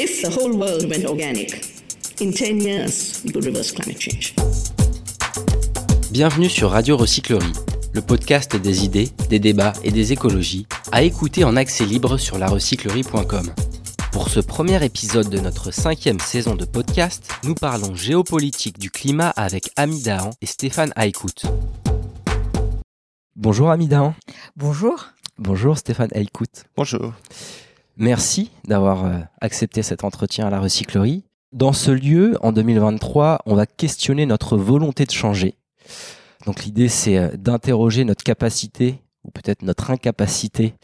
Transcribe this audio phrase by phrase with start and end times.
[0.00, 1.66] If the whole world went organic,
[2.20, 4.32] in 10 years, we could reverse climate change.
[6.12, 7.52] Bienvenue sur Radio Recyclerie,
[7.92, 12.38] le podcast des idées, des débats et des écologies, à écouter en accès libre sur
[12.38, 13.52] larecyclerie.com.
[14.12, 19.30] Pour ce premier épisode de notre cinquième saison de podcast, nous parlons géopolitique du climat
[19.30, 21.42] avec Ami Dahan et Stéphane Haïkout.
[23.34, 24.14] Bonjour Ami Dahan.
[24.54, 25.08] Bonjour.
[25.38, 26.66] Bonjour Stéphane Haïkout.
[26.76, 27.14] Bonjour.
[27.98, 31.24] Merci d'avoir euh, accepté cet entretien à la recyclerie.
[31.50, 35.56] Dans ce lieu, en 2023, on va questionner notre volonté de changer.
[36.46, 40.74] Donc l'idée, c'est euh, d'interroger notre capacité, ou peut-être notre incapacité,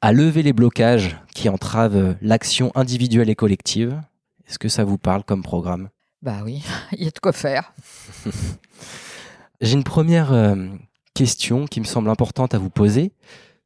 [0.00, 4.00] à lever les blocages qui entravent euh, l'action individuelle et collective.
[4.48, 5.88] Est-ce que ça vous parle comme programme?
[6.22, 7.72] Bah oui, il y a de quoi faire.
[9.60, 10.54] J'ai une première
[11.14, 13.12] question qui me semble importante à vous poser.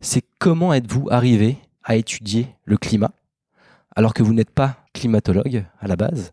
[0.01, 3.13] C'est comment êtes-vous arrivé à étudier le climat,
[3.97, 6.33] alors que vous n'êtes pas climatologue à la base,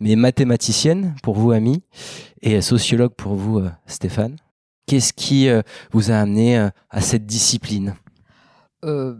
[0.00, 1.82] mais mathématicienne pour vous, Ami,
[2.42, 4.36] et sociologue pour vous, euh, Stéphane.
[4.86, 7.94] Qu'est-ce qui euh, vous a amené euh, à cette discipline?
[8.84, 9.16] Euh,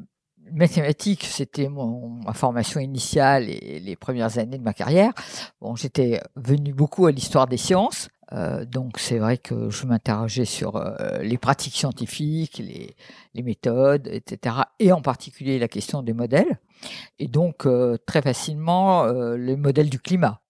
[0.52, 5.12] Mathématiques, c'était ma formation initiale et les premières années de ma carrière.
[5.60, 10.44] Bon, j'étais venu beaucoup à l'histoire des sciences, euh, donc c'est vrai que je m'interrogeais
[10.44, 12.96] sur euh, les pratiques scientifiques, les,
[13.34, 14.56] les, méthodes, etc.
[14.80, 16.58] Et en particulier la question des modèles.
[17.18, 20.40] Et donc euh, très facilement les modèles du climat.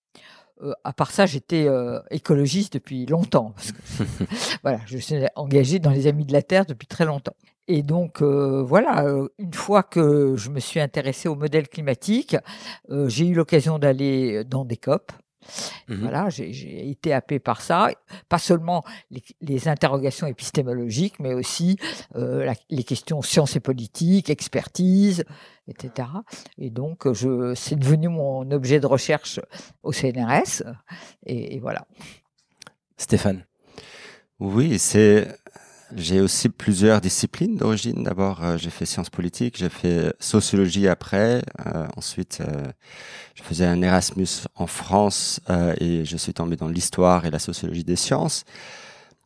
[0.85, 1.67] à part ça, j'étais
[2.11, 3.53] écologiste depuis longtemps.
[3.55, 4.25] Parce que,
[4.63, 7.37] voilà, je suis engagé dans les Amis de la Terre depuis très longtemps.
[7.69, 9.05] Et donc voilà,
[9.39, 12.37] une fois que je me suis intéressé aux modèles climatiques,
[12.89, 15.13] j'ai eu l'occasion d'aller dans des COP.
[15.89, 17.91] Mmh voilà, j'ai été happé par ça,
[18.29, 21.79] pas seulement les, les interrogations épistémologiques, mais aussi
[22.17, 25.25] euh, la, les questions sciences et politique, expertise,
[25.69, 26.09] etc.
[26.59, 27.07] Et donc,
[27.55, 29.41] c'est devenu mon objet de recherche
[29.83, 30.63] au CNRS,
[31.25, 31.87] et, et voilà.
[32.97, 33.45] Stéphane.
[34.39, 35.29] Oui, c'est
[35.97, 38.05] j'ai aussi plusieurs disciplines d'origine.
[38.05, 41.43] D'abord, euh, j'ai fait sciences politiques, j'ai fait sociologie après.
[41.65, 42.67] Euh, ensuite, euh,
[43.35, 45.41] je faisais un Erasmus en France
[45.81, 48.45] et je suis tombé dans l'histoire et la sociologie des sciences.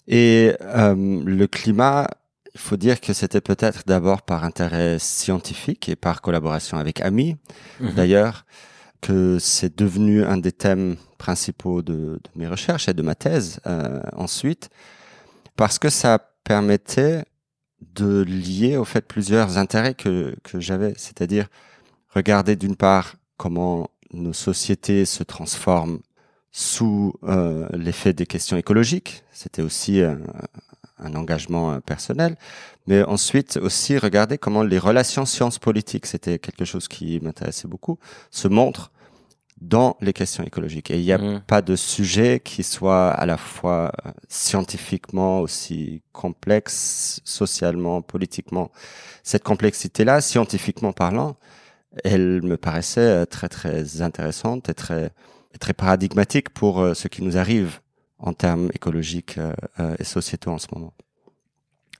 [0.06, 2.08] Et le climat,
[2.54, 7.36] il faut dire que c'était peut-être d'abord par intérêt scientifique et par collaboration avec amis,
[7.80, 8.44] mmh d'ailleurs,
[9.00, 13.60] que c'est devenu un des thèmes principaux de, de, mes recherches et de ma thèse
[14.16, 14.70] ensuite,
[15.54, 17.24] parce que ça permettait
[17.80, 21.48] de lier au fait plusieurs intérêts que, que j'avais, c'est-à-dire
[22.08, 26.00] regarder d'une part comment nos sociétés se transforment
[26.52, 30.18] sous euh, l'effet des questions écologiques, c'était aussi un,
[31.00, 32.36] un engagement euh, personnel,
[32.86, 37.98] mais ensuite aussi regarder comment les relations sciences politiques, c'était quelque chose qui m'intéressait beaucoup,
[38.30, 38.90] se montrent
[39.60, 40.90] dans les questions écologiques.
[40.90, 41.42] Et il n'y a mmh.
[41.46, 48.70] pas de sujet qui soit à la fois euh, scientifiquement aussi complexe, socialement, politiquement.
[49.22, 51.36] Cette complexité-là, scientifiquement parlant,
[52.04, 55.12] elle me paraissait euh, très très intéressante et très
[55.58, 57.80] très paradigmatique pour euh, ce qui nous arrive
[58.18, 59.38] en termes écologiques
[59.98, 60.92] et sociétaux en ce moment.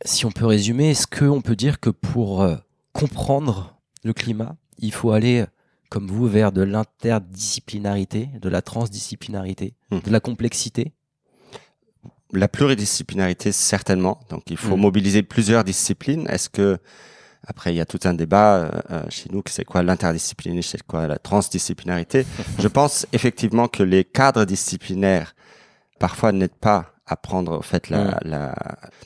[0.04, 2.46] Si on peut résumer, est-ce qu'on peut dire que pour
[2.92, 5.46] comprendre le climat, il faut aller
[5.90, 9.98] comme vous, vers de l'interdisciplinarité, de la transdisciplinarité, mmh.
[9.98, 10.92] de la complexité
[12.32, 14.20] La pluridisciplinarité, certainement.
[14.30, 14.80] Donc, il faut mmh.
[14.80, 16.28] mobiliser plusieurs disciplines.
[16.28, 16.78] Est-ce que,
[17.44, 20.82] après, il y a tout un débat euh, euh chez nous, c'est quoi l'interdisciplinarité, c'est
[20.86, 22.24] quoi la transdisciplinarité?
[22.60, 25.34] Je pense effectivement que les cadres disciplinaires,
[25.98, 28.18] parfois, n'aident pas à prendre, en fait, la, mmh.
[28.22, 28.54] la,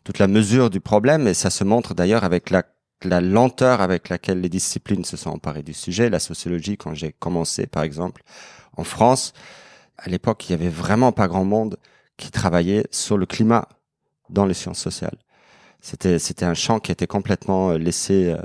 [0.05, 2.63] toute la mesure du problème, et ça se montre d'ailleurs avec la
[3.03, 6.11] la lenteur avec laquelle les disciplines se sont emparées du sujet.
[6.11, 8.23] La sociologie, quand j'ai commencé, par exemple,
[8.77, 9.33] en France,
[9.99, 11.77] à l'époque, il y avait vraiment pas grand monde
[12.17, 13.69] qui travaillait sur le climat
[14.31, 15.19] dans les sciences sociales.
[15.81, 18.39] C'était, c'était un champ qui était complètement euh, laissé euh,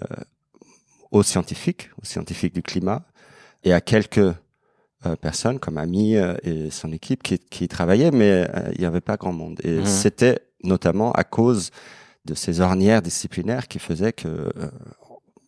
[1.12, 3.04] aux scientifiques, aux scientifiques du climat,
[3.64, 8.80] et à quelques euh, personnes comme Ami et son équipe qui, qui travaillaient, mais il
[8.80, 9.60] n'y avait pas grand monde.
[9.64, 9.86] Et mmh.
[9.86, 11.72] c'était notamment à cause
[12.30, 14.72] de ces ornières disciplinaires qui faisaient que euh,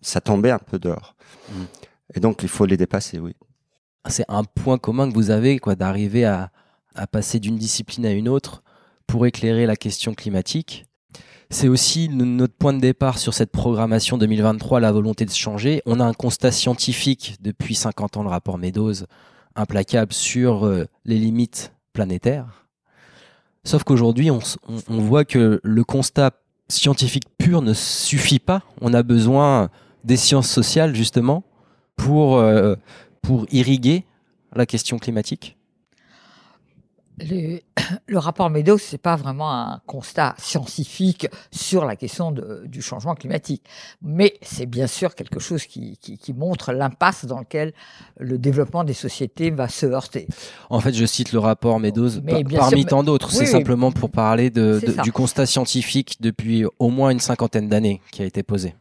[0.02, 1.16] ça tombait un peu dehors.
[1.50, 1.64] Mm.
[2.16, 3.36] Et donc, il faut les dépasser, oui.
[4.08, 6.52] C'est un point commun que vous avez, quoi, d'arriver à,
[6.96, 8.64] à passer d'une discipline à une autre
[9.06, 10.86] pour éclairer la question climatique.
[11.50, 15.82] C'est aussi notre point de départ sur cette programmation 2023, la volonté de changer.
[15.86, 19.04] On a un constat scientifique depuis 50 ans, le rapport Meadows,
[19.56, 22.68] implacable sur euh, les limites planétaires.
[23.64, 24.40] Sauf qu'aujourd'hui, on,
[24.88, 26.32] on, voit que le constat
[26.72, 28.64] scientifique pur ne suffit pas.
[28.82, 29.70] On a besoin
[30.04, 31.44] des sciences sociales, justement,
[31.96, 32.76] pour euh,
[33.52, 34.06] irriguer
[34.56, 35.58] la question climatique
[37.30, 37.60] le,
[38.08, 43.16] le rapport Meadows, c'est pas vraiment un constat scientifique sur la question de, du changement
[43.16, 43.64] climatique,
[44.02, 47.74] mais c'est bien sûr quelque chose qui, qui, qui montre l'impasse dans lequel
[48.20, 50.28] le développement des sociétés va se heurter.
[50.70, 53.30] En fait, je cite le rapport Meadows Mais parmi sûr, tant d'autres.
[53.32, 53.52] oui, c'est oui.
[53.52, 58.22] simplement pour parler de, de- du constat scientifique depuis au moins une cinquantaine d'années qui
[58.22, 58.76] a été posé.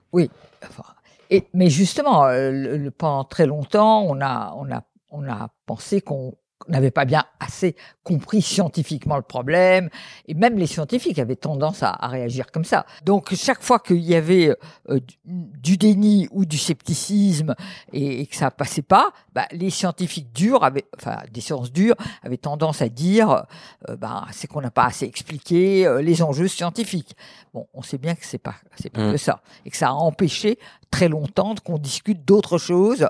[0.62, 0.84] Enfin,
[1.30, 6.00] et, mais justement, euh, le- pendant très longtemps, on a, on a, on a pensé
[6.00, 6.34] qu'on
[6.68, 7.74] n'avait pas bien assez
[8.04, 9.90] compris scientifiquement le problème,
[10.26, 12.86] et même les scientifiques avaient tendance à, à réagir comme ça.
[13.04, 14.54] Donc chaque fois qu'il y avait
[14.88, 17.54] euh, du, déni ou du scepticisme
[17.92, 21.96] et, et que ça passait pas, bah, les scientifiques durs, avaient, enfin des sciences dures,
[22.22, 23.44] avaient tendance à dire,
[23.88, 27.16] euh, bah, c'est qu'on n'a pas assez expliqué euh, les enjeux scientifiques.
[27.52, 29.12] Bon, on sait bien que c'est pas, c'est pas Mm.
[29.12, 30.58] que ça, et que ça a empêché
[30.90, 33.08] très longtemps qu'on discute d'autres choses,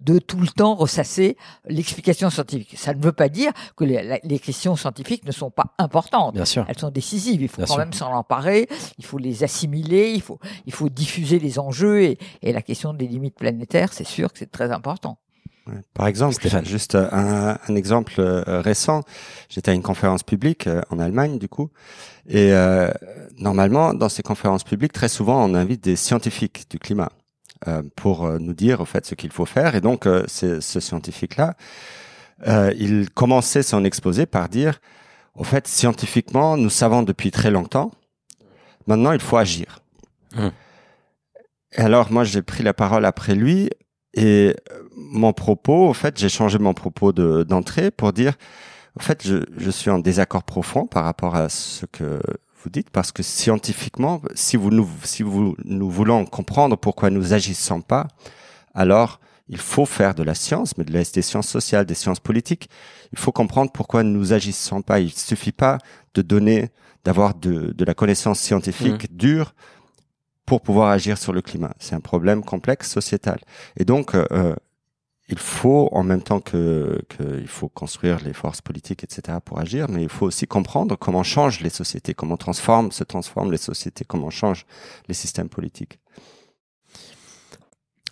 [0.00, 2.74] de tout le temps ressasser l'explication scientifique.
[2.76, 6.34] Ça ne veut pas dire que les, questions scientifiques ne sont pas importantes.
[6.34, 6.64] Bien sûr.
[6.68, 7.42] Elles sont décisives.
[7.42, 7.78] Il faut Bien quand sûr.
[7.78, 8.68] même s'en emparer.
[8.98, 10.12] Il faut les assimiler.
[10.12, 13.92] Il faut, il faut diffuser les enjeux et, et la question des limites planétaires.
[13.92, 15.18] C'est sûr que c'est très important.
[15.94, 16.64] Par exemple, Stéphane.
[16.64, 19.02] juste un, un exemple euh, récent,
[19.48, 21.70] j'étais à une conférence publique euh, en Allemagne du coup,
[22.28, 22.90] et euh,
[23.38, 27.10] normalement dans ces conférences publiques, très souvent on invite des scientifiques du climat
[27.68, 31.54] euh, pour nous dire au fait ce qu'il faut faire, et donc euh, ce scientifique-là,
[32.46, 34.80] euh, il commençait son exposé par dire,
[35.34, 37.90] au fait scientifiquement nous savons depuis très longtemps,
[38.86, 39.80] maintenant il faut agir.
[40.34, 40.48] Hmm.
[41.72, 43.70] Et alors moi j'ai pris la parole après lui
[44.14, 48.34] et euh, mon propos, au fait, j'ai changé mon propos de- d'entrée pour dire,
[48.94, 52.20] au fait, je, je suis en désaccord profond par rapport à ce que
[52.62, 57.32] vous dites, parce que scientifiquement, si vous nous, si vous, nous voulons comprendre pourquoi nous
[57.32, 58.06] agissons pas,
[58.74, 59.18] alors
[59.52, 62.70] il faut faire de la science, mais de la, des sciences sociales, des sciences politiques.
[63.12, 64.98] Il faut comprendre pourquoi nous agissons pas.
[64.98, 65.76] Il suffit pas
[66.14, 66.70] de donner,
[67.04, 69.54] d'avoir de, de la connaissance scientifique dure
[70.46, 71.74] pour pouvoir agir sur le climat.
[71.78, 73.40] C'est un problème complexe sociétal.
[73.76, 74.56] Et donc, euh, euh,
[75.28, 79.58] il faut, en même temps que, que il faut construire les forces politiques, etc., pour
[79.58, 83.58] agir, mais il faut aussi comprendre comment changent les sociétés, comment transforment, se transforment les
[83.58, 84.64] sociétés, comment changent
[85.08, 85.98] les systèmes politiques.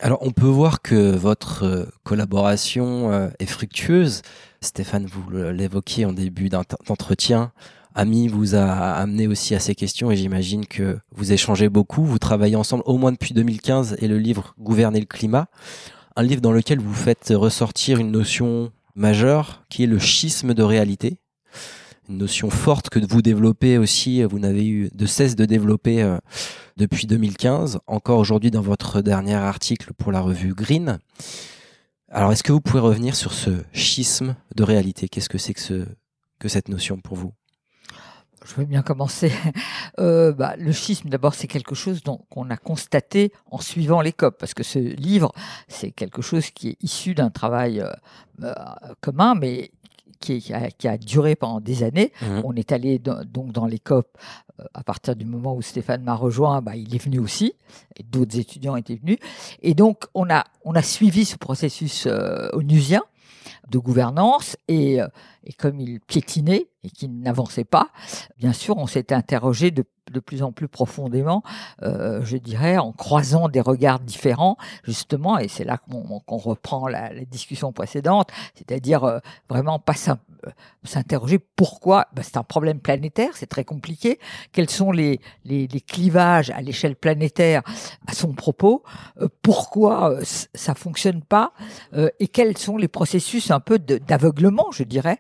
[0.03, 4.23] Alors, on peut voir que votre euh, collaboration euh, est fructueuse.
[4.63, 7.53] Stéphane, vous l'évoquiez en début d'entretien.
[7.95, 12.03] Ami vous a amené aussi à ces questions et j'imagine que vous échangez beaucoup.
[12.03, 15.49] Vous travaillez ensemble au moins depuis 2015 et le livre Gouverner le climat,
[16.17, 20.63] un livre dans lequel vous faites ressortir une notion majeure qui est le schisme de
[20.63, 21.19] réalité.
[22.09, 26.19] Une notion forte que vous développez aussi, vous n'avez eu de cesse de développer euh,
[26.77, 30.99] depuis 2015, encore aujourd'hui dans votre dernier article pour la revue Green.
[32.09, 35.09] Alors, est-ce que vous pouvez revenir sur ce schisme de réalité?
[35.09, 35.87] Qu'est-ce que c'est que, ce,
[36.41, 37.33] que cette notion pour vous?
[38.45, 39.33] Je veux bien commencer.
[39.99, 42.01] Euh, bah, le schisme, d'abord, c'est quelque chose
[42.31, 45.33] qu'on a constaté en suivant les COP, parce que ce livre,
[45.69, 47.85] c'est quelque chose qui est issu d'un travail
[48.43, 48.55] euh,
[49.03, 49.73] commun, mais
[50.21, 52.13] qui, est- qui a, qui a duré pendant des années.
[52.23, 52.43] Mhm.
[52.45, 54.07] On est allé dans- donc dans les COP
[54.61, 57.55] euh, à partir du moment où Stéphane m'a rejoint, bah, il est venu aussi,
[57.97, 59.19] et d'autres étudiants étaient venus.
[59.63, 63.03] Et donc, on a, on a suivi ce processus euh, onusien
[63.71, 65.09] de gouvernance, et, euh,
[65.45, 67.89] et comme il piétinait et qu'il n'avançait pas,
[68.39, 69.85] bien sûr, on s'était interrogé de,
[70.21, 71.43] plus en plus profondément,
[71.83, 77.11] euh, je dirais, en croisant des regards différents, justement, et c'est là qu'on reprend la,
[77.25, 80.15] discussion précédente, c'est-à-dire euh, vraiment pas euh,
[80.85, 84.19] s'interroger pourquoi, ben, c'est un problème planétaire, c'est très compliqué,
[84.53, 87.63] quels sont les, les, les clivages à l'échelle planétaire
[88.07, 88.83] à son propos,
[89.21, 91.53] euh, pourquoi euh, ça fonctionne pas,
[91.95, 95.19] euh, et quels sont les processus un peu d'aveuglement, je dirais.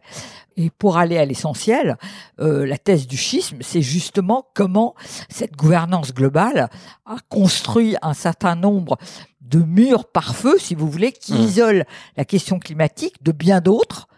[0.57, 1.97] Et pour aller à l'essentiel,
[2.41, 4.95] euh, la thèse du schisme, c'est justement comment
[5.29, 6.69] cette gouvernance globale
[7.07, 8.99] a construit un certain nombre
[9.41, 11.43] de murs par feu, si vous voulez, qui Mmh.
[11.43, 11.85] isolent
[12.17, 14.09] la question climatique de bien d'autres,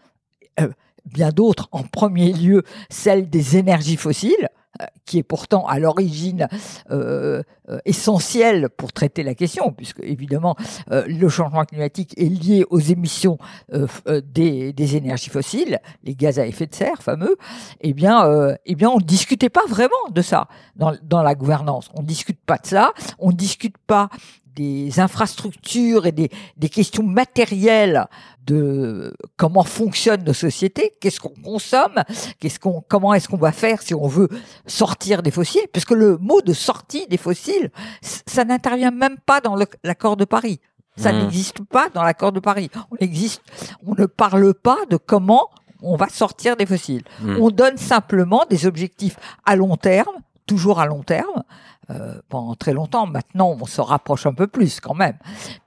[0.60, 0.70] euh,
[1.06, 4.48] bien d'autres, en premier lieu celle des énergies fossiles,
[4.80, 6.48] euh, qui est pourtant à l'origine
[6.90, 10.56] euh, euh, essentielle pour traiter la question, puisque évidemment
[10.88, 13.36] le changement climatique est lié aux émissions
[14.24, 17.36] des, énergies fossiles, les gaz à effet de serre fameux.
[17.82, 21.90] Eh bien, eh bien, on ne discutait pas vraiment de ça dans, dans la gouvernance.
[21.94, 22.92] On ne discute pas de ça.
[23.18, 24.08] On ne discute pas
[24.54, 28.06] des infrastructures et des, des questions matérielles
[28.46, 32.02] de comment fonctionnent nos sociétés, qu'est-ce qu'on consomme,
[32.38, 34.28] qu'est-ce qu'on, comment est-ce qu'on va faire si on veut
[34.66, 39.40] sortir des fossiles, parce que le mot de sortie des fossiles, ça n'intervient même pas
[39.40, 40.60] dans l'accord de Paris.
[40.96, 41.18] Ça Mmh.
[41.18, 42.70] n'existe pas dans l'accord de Paris.
[42.90, 43.42] On, existe,
[43.86, 45.48] on ne parle pas de comment
[45.82, 47.02] on va sortir des fossiles.
[47.20, 47.36] Mm.
[47.40, 50.14] On donne simplement des objectifs à long terme,
[50.46, 51.42] toujours à long terme,
[51.92, 53.06] euh, pendant très longtemps.
[53.06, 55.18] Maintenant, on se rapproche un peu plus quand même.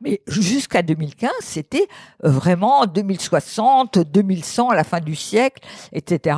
[0.01, 1.87] Mais jusqu'à 2015, c'était
[2.23, 5.63] euh, vraiment 2060, 2100 à la fin du siècle,
[5.93, 6.37] etc.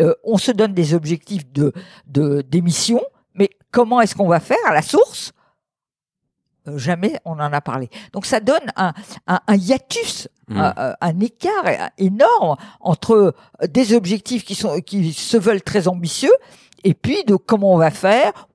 [0.00, 1.72] Euh, on se donne des objectifs de
[2.06, 3.02] d'émissions,
[3.34, 5.32] mais comment est-ce qu'on va faire à la source?
[6.76, 7.88] Jamais on en a parlé.
[8.12, 8.92] Donc ça donne un,
[9.26, 10.60] un, un hiatus Mm.
[10.60, 13.34] un, un- un écart énorme entre
[13.68, 16.32] des objectifs qui sont qui se veulent très ambitieux
[16.84, 18.47] et puis de comment on va faire,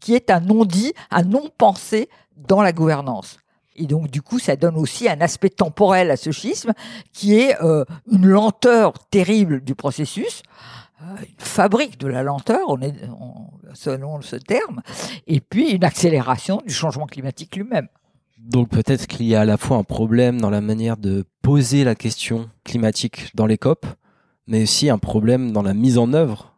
[0.00, 3.38] qui est un non-dit, un non-pensé dans la gouvernance.
[3.78, 6.72] Et donc, du coup, ça donne aussi un aspect temporel à ce schisme,
[7.12, 10.42] qui est euh, une lenteur terrible du processus,
[11.00, 12.76] euh, une fabrique de la lenteur,
[13.74, 14.82] selon ce terme,
[15.28, 17.88] et puis une accélération du changement climatique lui-même.
[18.38, 21.84] Donc peut-être qu'il y a à la fois un problème dans la manière de poser
[21.84, 23.86] la question climatique dans les COP,
[24.48, 26.54] mais aussi un problème dans la mise en œuvre,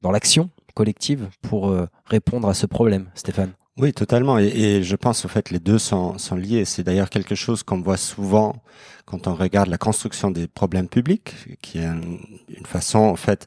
[0.00, 3.52] dans l'action collective pour euh, répondre à ce problème, Stéphane?
[3.78, 4.38] Oui, totalement.
[4.38, 6.64] Et, je pense au fait les deux sont, liés.
[6.66, 8.62] C'est d'ailleurs quelque chose qu'on voit souvent
[9.06, 13.46] quand on regarde la construction des problèmes publics, qui est un- une façon, en fait,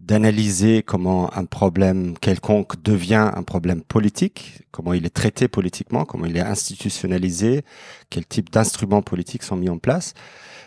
[0.00, 6.24] d'analyser comment un problème quelconque devient un problème politique, comment il est traité politiquement, comment
[6.26, 7.62] il est institutionnalisé,
[8.08, 10.14] quel type d'instruments politiques sont mis en place.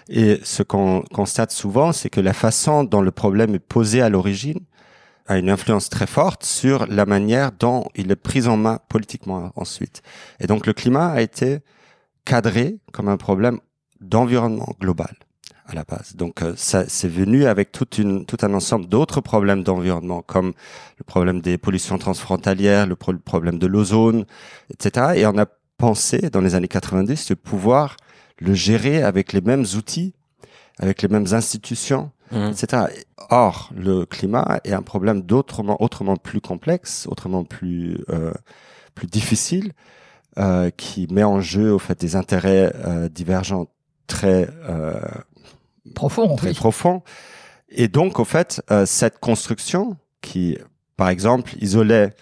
[0.10, 4.10] Et ce qu'on constate souvent, c'est que la façon dont le problème est posé à
[4.10, 4.60] l'origine
[5.32, 9.52] a une influence très forte sur la manière dont il est pris en main politiquement
[9.56, 10.02] ensuite.
[10.42, 11.60] Et donc le climat a été
[12.26, 13.60] cadré comme un problème
[14.02, 15.16] d'environnement global
[15.66, 16.18] à la base.
[16.18, 20.52] Donc euh, ça c'est venu avec une, tout un ensemble d'autres problèmes d'environnement comme
[20.98, 24.26] le problème des pollutions transfrontalières, le, le problème de l'ozone,
[24.70, 25.14] etc.
[25.16, 25.46] Et on a
[25.78, 27.96] pensé dans les années 90 de pouvoir
[28.38, 30.14] le gérer avec les mêmes outils,
[30.78, 32.84] avec les mêmes institutions, etc.
[33.30, 38.34] Or, le climat est un problème d'autrement, autrement plus complexe, autrement plus euh,
[38.96, 39.74] plus difficile,
[40.38, 43.68] euh, qui met en jeu au fait des intérêts euh, divergents
[44.08, 45.00] très euh,
[45.96, 46.54] Profond, très oui.
[46.54, 47.02] profond.
[47.70, 50.58] Et donc, au fait, euh, cette construction qui,
[50.98, 52.14] par exemple, isolait,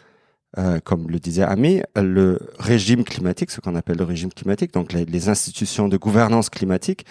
[0.57, 4.93] euh, comme le disait Ami, le régime climatique, ce qu'on appelle le régime climatique, donc
[4.93, 7.05] les, les institutions de gouvernance climatique,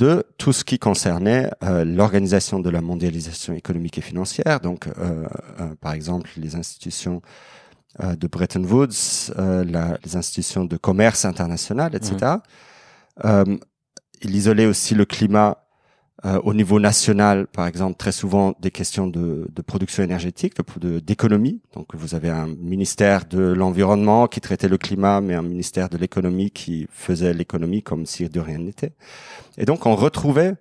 [0.00, 4.92] de tout ce qui concernait euh, l'organisation de la mondialisation économique et financière, donc euh,
[5.60, 7.20] euh, par exemple les institutions
[8.22, 9.00] de Bretton Woods,
[9.36, 12.36] la- les institutions de commerce international, etc.
[13.24, 13.44] Euh,
[14.22, 15.50] il isolait aussi le climat
[16.26, 20.54] euh, au niveau national, par exemple, très souvent des questions de, de production énergétique,
[21.02, 21.60] d'économie.
[21.74, 25.96] Donc, vous avez un ministère de l'environnement qui traitait le climat, mais un ministère de
[25.96, 28.92] l'économie qui faisait l'économie comme si de rien n'était.
[29.56, 30.56] Et donc, on retrouvait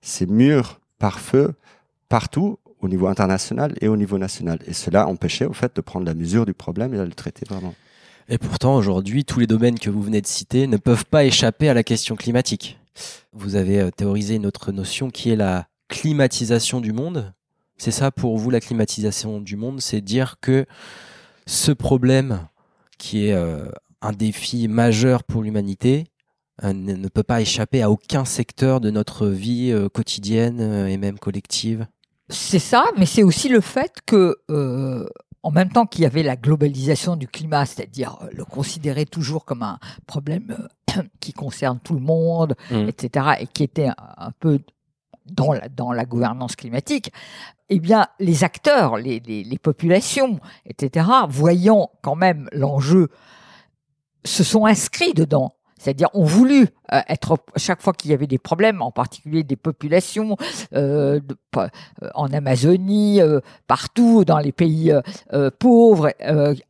[0.00, 1.52] ces murs par feu
[2.08, 4.58] partout au niveau international et au niveau national.
[4.66, 7.44] Et cela empêchait, au fait, de prendre la mesure du problème et de le traiter
[7.48, 7.74] vraiment.
[8.28, 11.68] Et pourtant, aujourd'hui, tous les domaines que vous venez de citer ne peuvent pas échapper
[11.68, 12.78] à la question climatique.
[13.32, 17.32] Vous avez euh, théorisé une autre notion qui est la climatisation du monde.
[17.76, 20.66] C'est ça pour vous la climatisation du monde, c'est dire que
[21.46, 22.46] ce problème
[22.98, 23.68] qui est euh,
[24.00, 26.06] un défi majeur pour l'humanité
[26.62, 31.86] euh, ne, peut pas échapper à aucun secteur de notre vie quotidienne et même collective.
[32.28, 34.36] C'est ça, mais c'est aussi le fait que,
[35.42, 39.62] en même temps qu'il y avait la globalisation du climat, c'est-à-dire le considérer toujours comme
[39.62, 40.68] un problème
[41.20, 42.88] qui concerne tout le monde, Mm.
[42.88, 44.60] etc., et qui était un, un peu
[45.26, 47.12] dans la, dans la gouvernance climatique,
[47.68, 53.08] eh bien, les acteurs, les, les, les populations, etc., voyant quand même l'enjeu,
[54.24, 55.54] se sont inscrits dedans.
[55.78, 59.56] C'est-à-dire, ont voulu euh, être chaque fois qu'il y avait des problèmes, en particulier des
[59.56, 60.36] populations
[60.74, 61.68] euh, de- euh,
[62.14, 64.92] en Amazonie, euh, partout dans les pays
[65.58, 66.12] pauvres,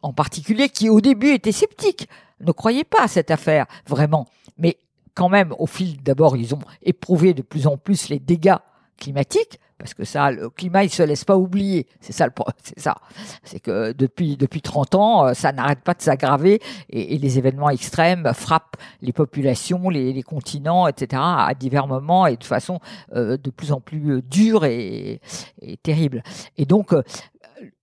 [0.02, 2.08] en particulier, qui au début étaient sceptiques,
[2.42, 4.26] ne croyaient pas à cette affaire vraiment.
[4.58, 4.78] Mais
[5.14, 8.56] quand même, au fil d'abord, ils ont éprouvé de plus en plus les dégâts
[8.98, 9.58] climatiques.
[9.82, 11.88] Parce que ça, le climat, il se laisse pas oublier.
[12.00, 12.32] C'est ça le,
[12.62, 12.98] c'est ça.
[13.42, 17.68] C'est que depuis depuis 30 ans, euh, ça n'arrête pas de s'aggraver et, les événements
[17.68, 21.20] extrêmes frappent les populations, les, continents, etc.
[21.20, 22.78] à divers moments et de façon
[23.16, 25.20] euh, de plus en plus euh, dure et,
[25.60, 26.22] et terrible.
[26.56, 26.94] Et donc,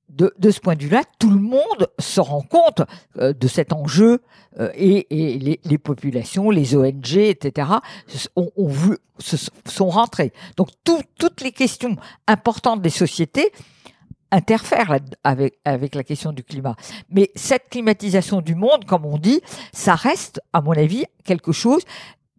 [0.10, 2.82] de, ce point de vue-là, tout le monde se rend compte
[3.18, 4.22] euh, de cet enjeu
[4.60, 5.08] euh, et,
[5.64, 7.68] les, populations, les ONG, etc.
[9.66, 10.34] sont rentrées.
[10.58, 11.96] Donc, tout- toutes les questions
[12.28, 13.52] importantes des sociétés
[14.32, 16.76] interfère là- avec, avec la question du climat.
[17.10, 19.42] Mais cette climatisation du monde, comme on dit,
[19.74, 21.82] ça reste, à mon avis, quelque chose,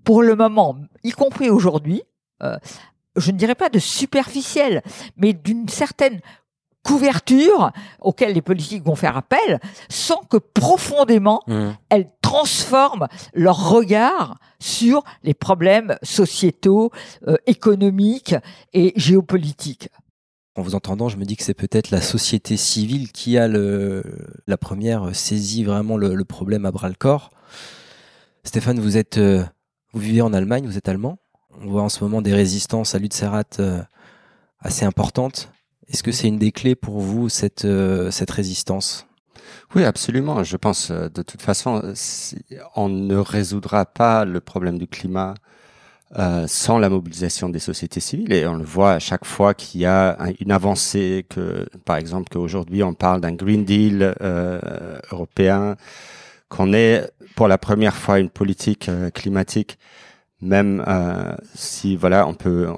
[0.05, 2.03] pour le moment, y compris aujourd'hui,
[2.43, 2.57] euh,
[3.17, 4.83] je ne dirais pas de superficiel,
[5.17, 6.21] mais d'une certaine
[6.83, 11.71] couverture auquel les politiques vont faire appel, sans que profondément Mmh.
[11.89, 16.91] elles transforment leur regard sur les problèmes sociétaux,
[17.27, 18.35] euh, économiques
[18.73, 19.89] et géopolitiques.
[20.57, 24.03] En vous entendant, je me dis que c'est peut-être la société civile qui a le,
[24.47, 27.31] la première saisi vraiment le, le problème à bras le corps.
[28.45, 29.45] Stéphane, vous êtes, euh,
[29.93, 31.19] vous vivez en Allemagne, vous êtes allemand.
[31.61, 33.83] On voit en ce moment des résistances à Lutzerat euh,
[34.61, 35.51] assez importantes.
[35.91, 39.07] Est-ce que c'est une des clés pour vous cette euh, cette résistance?
[39.75, 40.43] Oui, absolument.
[40.45, 41.83] Je pense, euh, de toute façon,
[42.77, 45.35] on ne résoudra pas le problème du climat
[46.19, 48.33] euh, sans la mobilisation des sociétés civiles.
[48.33, 51.97] Et on le voit à chaque fois qu'il y a un- une avancée, que, par
[51.97, 55.77] exemple, qu'aujourd'hui on parle d'un Green Deal euh, européen,
[56.49, 59.79] qu'on ait pour la première fois une politique euh, climatique
[60.43, 62.69] même euh, si voilà on peut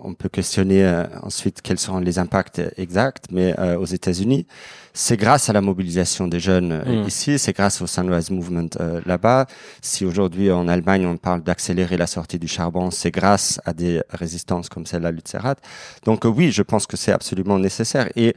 [0.00, 4.46] on, peut questionner euh, ensuite quels seront les impacts exacts mais euh, aux États-Unis
[4.92, 7.06] c'est grâce à la mobilisation des jeunes euh, Mm.
[7.06, 9.46] ici c'est grâce au Sunrise Movement euh, là-bas.
[9.80, 14.02] Si aujourd'hui en Allemagne on parle d'accélérer la sortie du charbon c'est grâce à des
[14.10, 15.56] résistances comme celle à Lutzerat
[16.04, 18.08] donc euh, oui je pense que c'est absolument nécessaire.
[18.16, 18.34] Et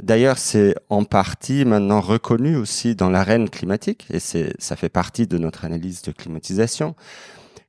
[0.00, 5.26] D'ailleurs, c'est en partie maintenant reconnu aussi dans l'arène climatique, et c'est, ça fait partie
[5.26, 6.94] de notre analyse de climatisation,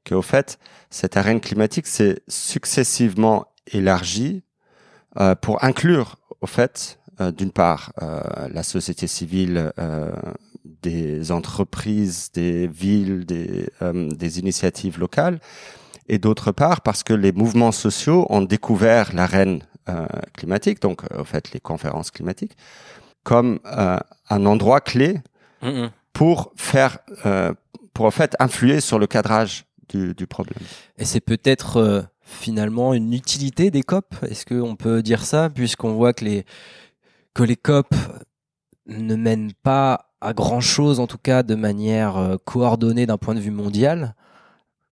[0.06, 0.58] qu'au fait,
[0.90, 4.44] cette arène climatique s'est successivement élargie
[5.20, 10.12] euh, pour inclure, au fait, euh, d'une part, euh, la société civile, euh,
[10.82, 15.40] des entreprises, des villes, des, euh, des initiatives locales,
[16.08, 21.24] et d'autre part, parce que les mouvements sociaux ont découvert l'arène euh, climatique, donc au
[21.24, 22.56] fait les conférences climatiques,
[23.24, 23.98] comme euh,
[24.30, 25.20] un endroit clé
[26.14, 27.54] pour faire, euh,
[27.94, 30.64] pour en fait influer sur le cadrage du, du problème.
[30.98, 34.16] Et c'est peut-être euh, finalement une utilité des COP.
[34.24, 36.46] Est-ce qu'on peut dire ça, puisqu'on voit que les
[37.34, 37.94] que les COP
[38.88, 43.36] ne mènent pas à grand chose, en tout cas de manière euh, coordonnée d'un point
[43.36, 44.16] de vue mondial.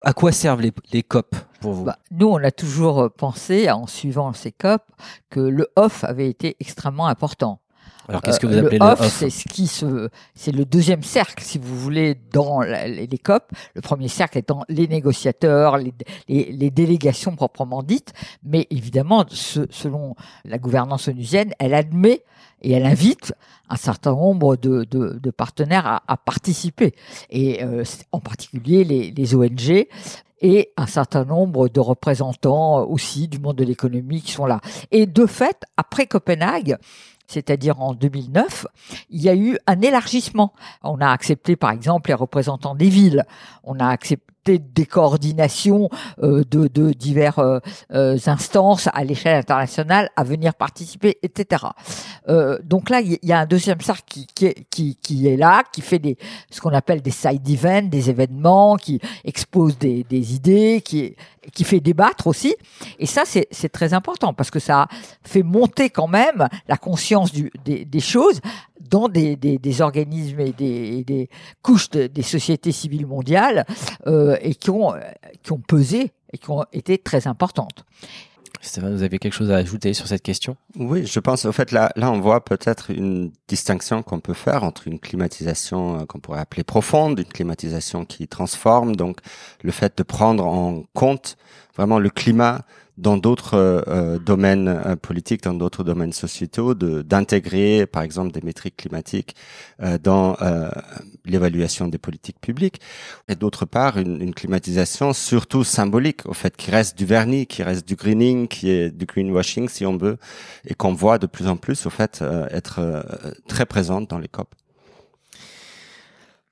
[0.01, 1.83] À quoi servent les, les COP pour vous?
[1.83, 4.83] Bah, nous, on a toujours pensé, en suivant ces COP,
[5.29, 7.59] que le off avait été extrêmement important.
[8.07, 10.51] Alors qu'est-ce que Euh, vous appelez le le off, off c'est ce qui se, c'est
[10.51, 13.51] le deuxième cercle, si vous voulez, dans la- les les COP.
[13.75, 15.93] Le premier cercle étant les négociateurs, les,
[16.27, 18.13] les- les délégations proprement dites.
[18.43, 20.15] Mais évidemment, ce- selon
[20.45, 22.23] la gouvernance onusienne, elle admet
[22.61, 23.33] et elle invite
[23.69, 26.93] un certain nombre de, de- de partenaires à, à participer.
[27.29, 29.87] Et euh, en particulier les, les ONG
[30.41, 34.61] et un certain nombre de représentants aussi du monde de l'économie qui sont là.
[34.91, 36.77] Et de fait, après Copenhague,
[37.27, 38.67] c'est-à-dire en 2009,
[39.09, 40.53] il y a eu un élargissement.
[40.83, 43.25] On a accepté, par exemple, les représentants des villes.
[43.63, 45.89] On a accepté des coordinations
[46.23, 47.59] euh, de, diverses euh,
[47.93, 51.65] euh, instances à l'échelle internationale à venir participer, etc.
[52.63, 55.99] Donc là, il y a un deuxième cercle qui, est, qui, est là, qui fait
[55.99, 56.17] des,
[56.51, 61.15] ce qu'on appelle des side events, des événements, qui expose des, idées, qui,
[61.53, 62.55] qui fait débattre aussi.
[62.99, 64.87] Et ça, c'est très important parce que ça
[65.23, 68.41] fait monter quand même la conscience des choses
[68.89, 71.29] dans des, des, des organismes et des, et des
[71.61, 73.65] couches de- des sociétés civiles mondiales
[74.05, 74.93] euh, et qui ont,
[75.43, 77.85] qui ont pesé et qui ont été très importantes.
[78.59, 80.57] Stéphane, vous avez quelque chose à ajouter sur cette question?
[80.77, 84.63] Oui, je pense, au fait, là, là, on voit peut-être une distinction qu'on peut faire
[84.63, 89.19] entre une climatisation euh, qu'on pourrait appeler profonde, une climatisation qui transforme, donc
[89.61, 91.37] le fait de prendre en compte
[91.75, 92.65] vraiment le climat
[92.97, 98.31] dans d'autres euh, euh, domaines euh, politiques, dans d'autres domaines sociétaux, de d'intégrer, par exemple,
[98.31, 99.35] des métriques climatiques
[100.03, 100.35] dans
[101.25, 102.81] l'évaluation des politiques publiques,
[103.27, 107.63] et d'autre part, une, une climatisation surtout symbolique, au fait, qui reste du vernis, qui
[107.63, 110.17] reste du greening, qui est du greenwashing, si on veut,
[110.65, 113.05] et qu'on voit de plus en plus, au fait, être
[113.47, 114.53] très présente dans les COP.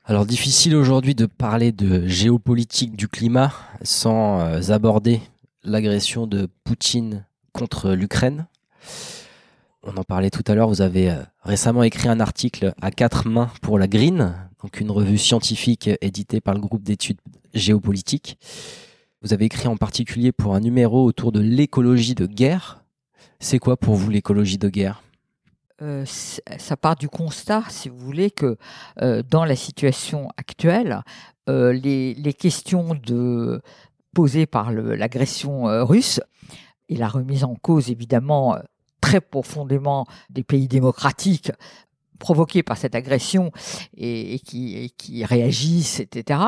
[0.05, 5.19] Alors difficile aujourd'hui de parler de géopolitique du climat sans aborder
[5.65, 8.47] l'agression de Poutine contre l'Ukraine.
[9.84, 13.28] On en parlait tout à l'heure, vous avez euh, récemment écrit un article à quatre
[13.28, 17.19] mains pour la Green, donc une revue scientifique éditée par le groupe d'études
[17.54, 18.38] géopolitiques.
[19.21, 22.84] Vous avez écrit en particulier pour un numéro autour de l'écologie de guerre.
[23.39, 25.04] C'est quoi pour vous l'écologie de guerre?
[25.82, 28.58] Euh, ça part du constat, si vous voulez, que
[29.01, 31.01] euh, dans la situation actuelle,
[31.47, 33.62] les questions de,
[34.15, 36.19] posées par l'agression euh, russe
[36.89, 38.60] et la remise en cause, évidemment, euh,
[39.01, 41.51] très profondément des pays démocratiques
[42.17, 43.51] provoqués par cette agression
[43.95, 46.39] et, qui, qui, réagissent, etc.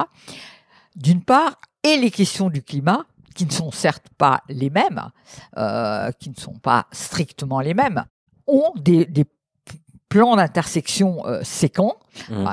[0.96, 5.12] D'une part, et les questions du climat, qui ne sont certes pas les mêmes,
[5.58, 8.06] euh, qui ne sont pas strictement les mêmes,
[8.48, 9.26] ont des, des
[10.10, 11.98] plans d'intersection euh, séquents.
[12.30, 12.48] Mmh.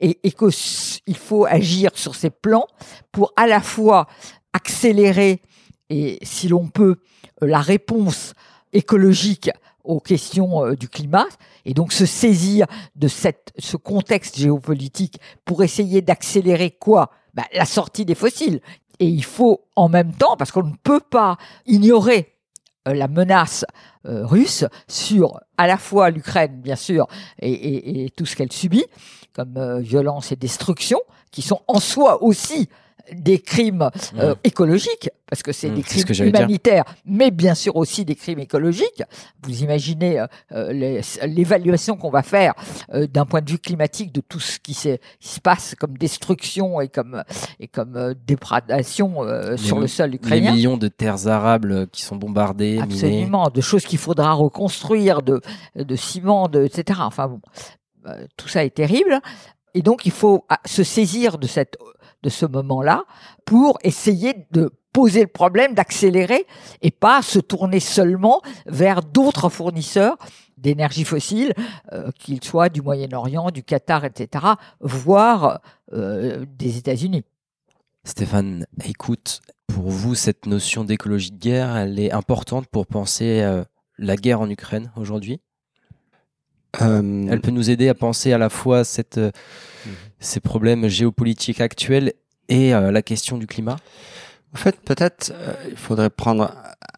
[0.00, 2.66] Et, et qu'il faut agir sur ces plans
[3.12, 4.06] pour à la fois
[4.52, 5.42] accélérer
[5.90, 6.96] et, si l'on peut,
[7.40, 8.34] la réponse
[8.72, 9.50] écologique
[9.84, 11.26] aux questions euh, du climat
[11.64, 17.10] et donc se saisir de cette, ce contexte géopolitique pour essayer d'accélérer quoi?
[17.34, 18.60] Bah, La sortie des fossiles.
[19.00, 22.34] Et il faut en même temps, parce qu'on ne peut pas ignorer
[22.88, 23.64] euh, la menace
[24.06, 27.06] euh, russe sur à la fois l'Ukraine, bien sûr,
[27.40, 28.84] et, tout ce qu'elle subit
[29.38, 30.98] comme violence et destruction,
[31.30, 32.68] qui sont en soi aussi
[33.12, 38.04] des crimes euh, écologiques, parce que c'est mmh, des crimes humanitaires, mais bien sûr aussi
[38.04, 39.02] des crimes écologiques.
[39.42, 42.54] Vous imaginez euh, euh, l'évaluation qu'on va faire
[42.92, 47.22] d'un point de vue climatique de tout ce qui, se passe comme destruction et comme,
[47.60, 49.20] et comme dépradation
[49.56, 50.50] sur le sol ukrainien.
[50.50, 55.40] Les millions de terres arables qui sont bombardées, Absolument, de choses qu'il faudra reconstruire, de,
[55.76, 57.00] de ciment, de, etc.
[57.02, 57.40] Enfin bon,
[58.36, 59.20] tout ça est terrible.
[59.74, 61.76] Et donc, il faut ah, se saisir de cette
[62.22, 63.04] de ce moment-là
[63.44, 66.46] pour essayer de poser le problème, d'accélérer
[66.82, 70.16] et pas se tourner seulement vers d'autres fournisseurs
[70.56, 71.52] d'énergie fossile,
[71.92, 74.44] euh, qu'ils soient du Moyen-Orient, du Qatar, etc.,
[74.80, 75.60] voire
[75.92, 77.22] euh, des États-Unis.
[78.04, 83.62] Stéphane, écoute, pour vous, cette notion d'écologie de guerre, elle est importante pour penser euh,
[83.98, 85.40] la guerre en Ukraine aujourd'hui?
[86.78, 89.20] Elle peut nous aider à penser à la fois cette
[90.20, 92.12] ces problèmes géopolitiques actuels
[92.48, 93.76] et euh, la question du climat
[94.54, 96.52] En fait, peut-être euh, il faudrait prendre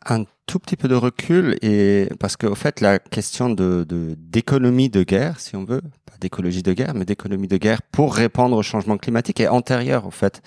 [0.07, 3.87] un tout petit peu de recul et parce qu'au fait, la question de
[4.19, 8.15] d'économie de, guerre, si on veut, pas d'écologie de guerre, mais d'économie de guerre pour
[8.15, 10.43] répondre au changement climatique est antérieure au fait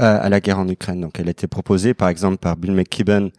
[0.00, 1.00] euh, à la guerre en Ukraine.
[1.00, 3.30] Donc, elle a été proposée par exemple par Bill McKibben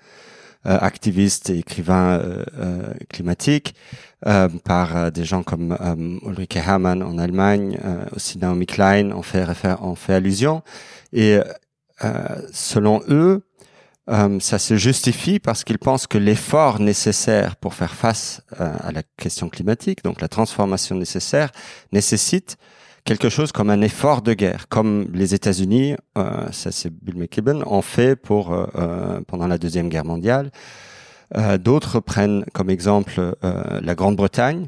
[0.65, 3.75] euh, activiste et écrivain euh, euh, climatique,
[4.65, 5.77] par des gens comme
[6.25, 7.79] Ulrike Hermann en Allemagne,
[8.13, 9.45] aussi Naomi Klein en fait,
[9.79, 10.61] en fait allusion.
[11.13, 11.39] Et
[12.51, 13.43] selon eux,
[14.41, 19.47] ça se justifie parce qu'ils pensent que l'effort nécessaire pour faire face à la question
[19.47, 21.53] climatique, donc la transformation nécessaire,
[21.93, 22.57] nécessite
[23.09, 27.63] quelque chose comme un effort de guerre, comme les États-Unis, euh, ça c'est Bill McKibben,
[27.65, 30.51] ont fait pour euh, euh, pendant la deuxième guerre mondiale.
[31.59, 34.65] D'autres prennent comme exemple la Grande-Bretagne,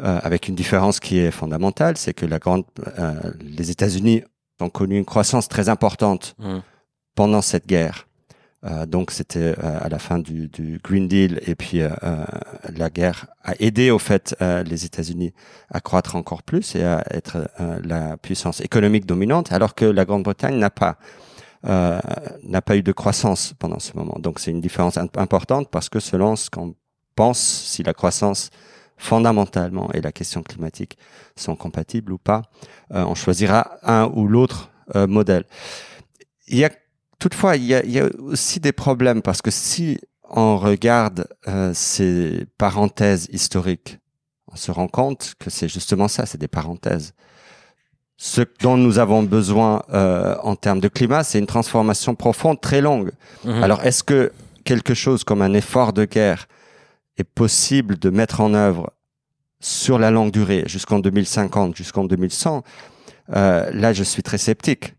[0.00, 2.64] avec une différence qui est fondamentale, c'est que la grande,
[3.40, 4.24] les États-Unis
[4.60, 6.58] ont connu une croissance très importante mmh.
[7.14, 8.08] pendant cette guerre.
[8.66, 10.50] Euh, donc c'était euh, à la fin du,
[10.82, 11.90] Green Deal et puis euh,
[12.74, 15.32] la guerre a aidé au fait les États-Unis
[15.70, 17.48] à croître encore plus et à être
[17.84, 20.96] la puissance économique dominante, alors que la Grande-Bretagne n'a pas
[21.62, 24.18] n'a pas eu de croissance pendant ce moment.
[24.18, 26.74] Donc c'est une différence importante parce que selon ce qu'on
[27.16, 28.50] pense, si la croissance
[28.96, 30.98] fondamentalement et la question climatique
[31.36, 32.42] sont compatibles ou pas,
[32.90, 35.44] on choisira un ou l'autre modèle.
[36.48, 36.70] Il y a
[37.24, 43.28] Toutefois, il y, a, aussi des problèmes parce que si on regarde euh, ces parenthèses
[43.32, 43.98] historiques,
[44.52, 47.14] on se rend compte que c'est justement ça, c'est des parenthèses.
[48.18, 52.82] Ce dont nous avons besoin euh, en termes de climat, c'est une transformation profonde, très
[52.82, 53.10] longue.
[53.46, 53.62] Mhm.
[53.62, 54.30] Alors, est-ce que
[54.64, 56.46] quelque chose comme un effort de guerre
[57.16, 58.92] est possible de mettre en œuvre
[59.60, 62.62] sur la longue durée, jusqu'en 2050, jusqu'en 2100
[63.34, 64.94] euh, Là, je suis très sceptique.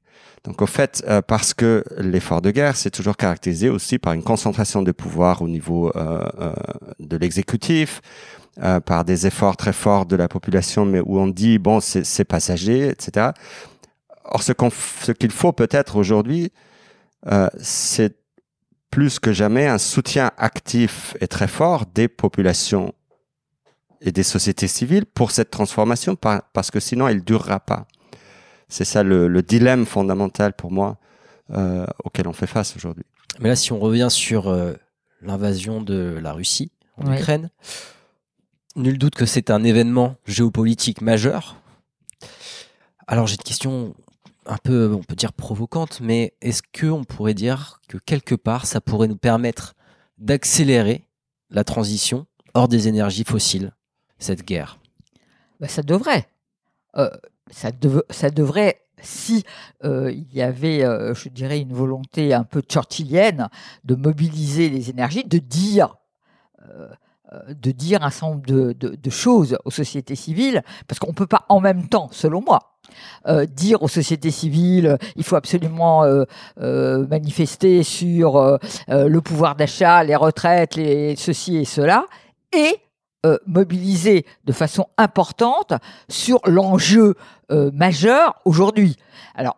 [0.45, 4.23] Donc au fait, euh, parce que l'effort de guerre, c'est toujours caractérisé aussi par une
[4.23, 6.53] concentration de pouvoir au niveau euh, euh,
[6.99, 8.01] de l'exécutif,
[8.86, 12.88] par des efforts très forts de la population, mais où on dit bon, c'est passager,
[12.88, 13.31] etc.
[14.23, 14.53] Or, ce
[15.12, 16.53] qu'il faut peut-être aujourd'hui,
[17.60, 18.15] c'est
[18.91, 22.93] plus que jamais un soutien actif et très fort des populations
[23.99, 27.88] et des sociétés civiles pour cette transformation, parce que sinon, elle durera pas.
[28.67, 30.97] C'est ça le, dilemme fondamental pour moi
[31.51, 33.06] euh, auquel on fait face aujourd'hui.
[33.39, 34.73] Mais là, si on revient sur euh,
[35.21, 37.49] l'invasion de la Russie en Ukraine,
[38.75, 41.58] nul doute que c'est un événement géopolitique majeur.
[43.08, 43.93] Alors j'ai une question
[44.45, 48.82] un peu, on peut dire provocante, mais est-ce qu'on pourrait dire que quelque part, ça
[48.82, 49.75] pourrait nous permettre
[50.17, 51.04] d'accélérer
[51.49, 53.73] la transition hors des énergies fossiles,
[54.19, 54.80] cette guerre?
[55.60, 56.28] Bah, Ça devrait.
[56.97, 57.10] Euh,
[57.51, 59.43] ça, devrait si
[59.84, 63.49] euh, il y avait, euh, je dirais, une volonté un peu churchillienne
[63.84, 65.95] de mobiliser les énergies, de dire
[67.49, 71.13] de dire un certain nombre de, de, de choses aux sociétés civiles, parce qu'on ne
[71.13, 72.75] peut pas en même temps, selon moi,
[73.27, 80.03] euh, dire aux sociétés civiles euh, il faut absolument euh, manifester sur le pouvoir d'achat,
[80.03, 82.05] les retraites, les ceci et cela,
[82.55, 82.77] et
[83.45, 85.73] mobiliser de façon importante
[86.09, 87.15] sur l'enjeu
[87.49, 88.95] majeur aujourd'hui.
[89.35, 89.57] Alors,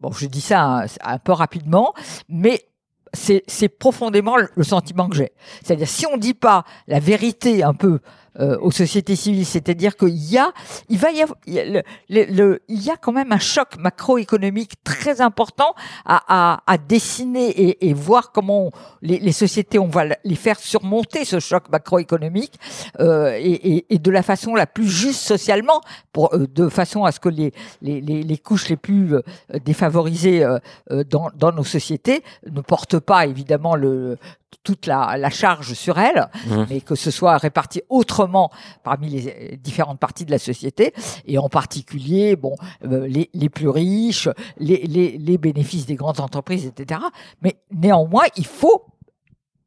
[0.00, 1.94] bon, je dis ça un, un peu rapidement,
[2.28, 2.66] mais
[3.12, 5.32] c'est profondément le sentiment que j'ai.
[5.62, 8.00] C'est-à-dire, si on ne dit pas la vérité un peu
[8.40, 10.52] euh, aux sociétés civiles, c'est-à-dire qu'il y a,
[10.88, 13.76] il va y avoir, il y a, le, il y a quand même un choc
[13.78, 18.70] macroéconomique très important à, à, à dessiner et, et, voir comment
[19.02, 22.58] les, les, sociétés, on va les faire surmonter ce choc macroéconomique
[23.00, 25.80] euh, et, et, de la façon la plus juste socialement,
[26.12, 29.22] pour, euh, de façon à ce que les, les, les couches les plus euh,
[29.64, 30.58] défavorisées euh,
[31.04, 34.18] dans, dans nos sociétés ne portent pas évidemment le,
[34.62, 36.64] toute la, la, charge sur elle, mmh.
[36.68, 38.50] mais que ce soit réparti autrement
[38.82, 40.92] parmi les différentes parties de la société,
[41.24, 42.54] et en particulier, bon,
[42.84, 44.28] euh, les, les, plus riches,
[44.58, 47.00] les, les, les, bénéfices des grandes entreprises, etc.
[47.42, 48.86] Mais néanmoins, il faut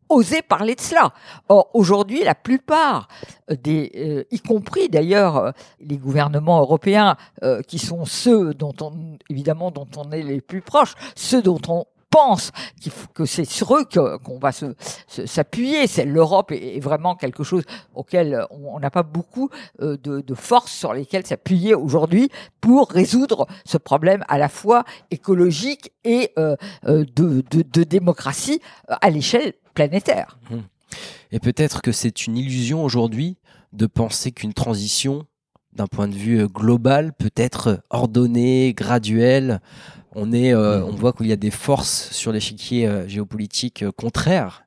[0.09, 1.13] oser parler de cela.
[1.49, 3.07] Or, aujourd'hui, la plupart
[3.49, 7.15] des, euh, y compris d'ailleurs euh, les gouvernements européens,
[7.67, 11.85] qui sont ceux dont on, évidemment, dont on est les plus proches, ceux dont on
[12.09, 12.51] pense
[13.13, 14.51] que c'est sur eux qu'on va
[15.07, 15.87] s'appuyer.
[15.87, 19.49] C'est l'Europe est, vraiment quelque chose auquel on n'a pas beaucoup
[19.81, 22.29] euh, de, de forces sur lesquelles s'appuyer aujourd'hui
[22.61, 28.61] pour résoudre ce problème à la fois écologique et euh, euh, de, de, de démocratie
[28.87, 30.39] à l'échelle planétaire.
[30.49, 30.57] Mmh.
[31.31, 33.37] Et peut-être que c'est une illusion aujourd'hui
[33.73, 35.25] de penser qu'une transition
[35.79, 39.61] d'un point de vue global peut être ordonnée, graduelle,
[40.13, 43.91] on, est, euh, on voit qu'il y a des forces sur l'échiquier euh, géopolitique euh,
[43.91, 44.65] contraires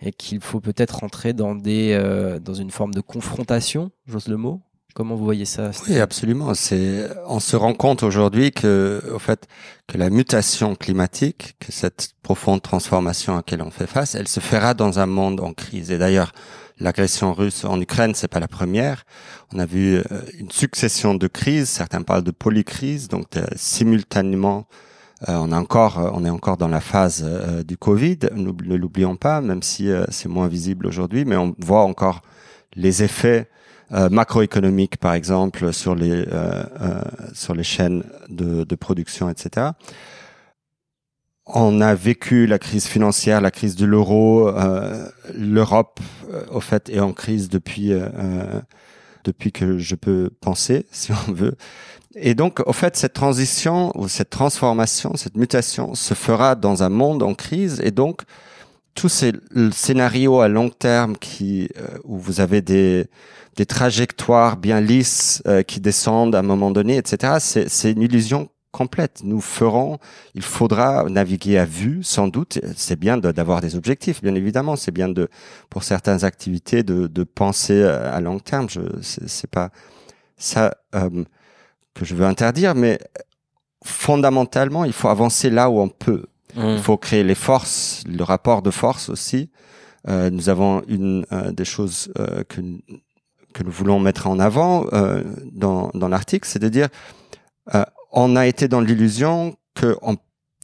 [0.00, 1.96] et qu'il faut peut-être entrer dans, des,
[2.44, 4.60] dans une forme de confrontation, j'ose le mot.
[4.94, 6.54] Comment vous voyez ça Oui, absolument.
[6.54, 9.46] C'est, on se rend compte aujourd'hui que, au fait,
[9.86, 14.40] que la mutation climatique, que cette profonde transformation à laquelle on fait face, elle se
[14.40, 15.92] fera dans un monde en crise.
[15.92, 16.32] Et d'ailleurs,
[16.82, 19.04] l'agression russe en Ukraine, c'est pas la première.
[19.54, 20.02] On a vu euh,
[20.38, 21.68] une succession de crises.
[21.68, 24.66] Certains parlent de polycrise, donc simultanément.
[25.28, 27.24] Euh, on, a encore, euh, on est encore dans la phase
[27.64, 32.22] du Covid, ne l'oublions pas, même si c'est moins visible aujourd'hui, mais on voit encore
[32.74, 33.48] les effets
[33.90, 36.24] macroéconomiques, par exemple, sur les,
[37.34, 39.72] sur les chaînes de production, etc
[41.46, 44.48] on a vécu la crise financière, la crise de l'euro.
[44.48, 46.00] Euh, L'Europe,
[46.30, 48.60] euh, au fait, est en crise depuis euh,
[49.24, 51.56] depuis que je peux penser, si on veut.
[52.14, 56.90] Et donc, au fait, cette transition ou cette transformation, cette mutation se fera dans un
[56.90, 57.80] monde en crise.
[57.82, 58.22] Et donc,
[58.94, 59.32] tous ces
[59.72, 61.70] scénarios à long terme qui
[62.04, 63.06] où vous avez des
[63.56, 67.38] des trajectoires bien lisses qui descendent à un moment donné, etc.
[67.40, 69.20] C'est une illusion complète.
[69.22, 69.98] Nous ferons,
[70.34, 72.58] il faudra naviguer à vue, sans doute.
[72.74, 74.74] C'est bien d'avoir des objectifs, bien évidemment.
[74.74, 75.28] C'est bien de,
[75.70, 78.68] pour certaines activités, de, de penser à long terme.
[78.68, 79.70] Je, c'est pas
[80.36, 81.24] ça euh,
[81.94, 82.98] que je veux interdire, mais
[83.84, 86.24] fondamentalement, il faut avancer là où on peut.
[86.56, 86.68] Mmh.
[86.76, 89.50] Il faut créer les forces, le rapport de force aussi.
[90.08, 92.60] Euh, nous avons une euh, des choses euh, que
[93.52, 96.88] que nous voulons mettre en avant euh, dans, dans l'article, c'est de dire
[98.12, 100.16] on a été dans l'illusion qu'on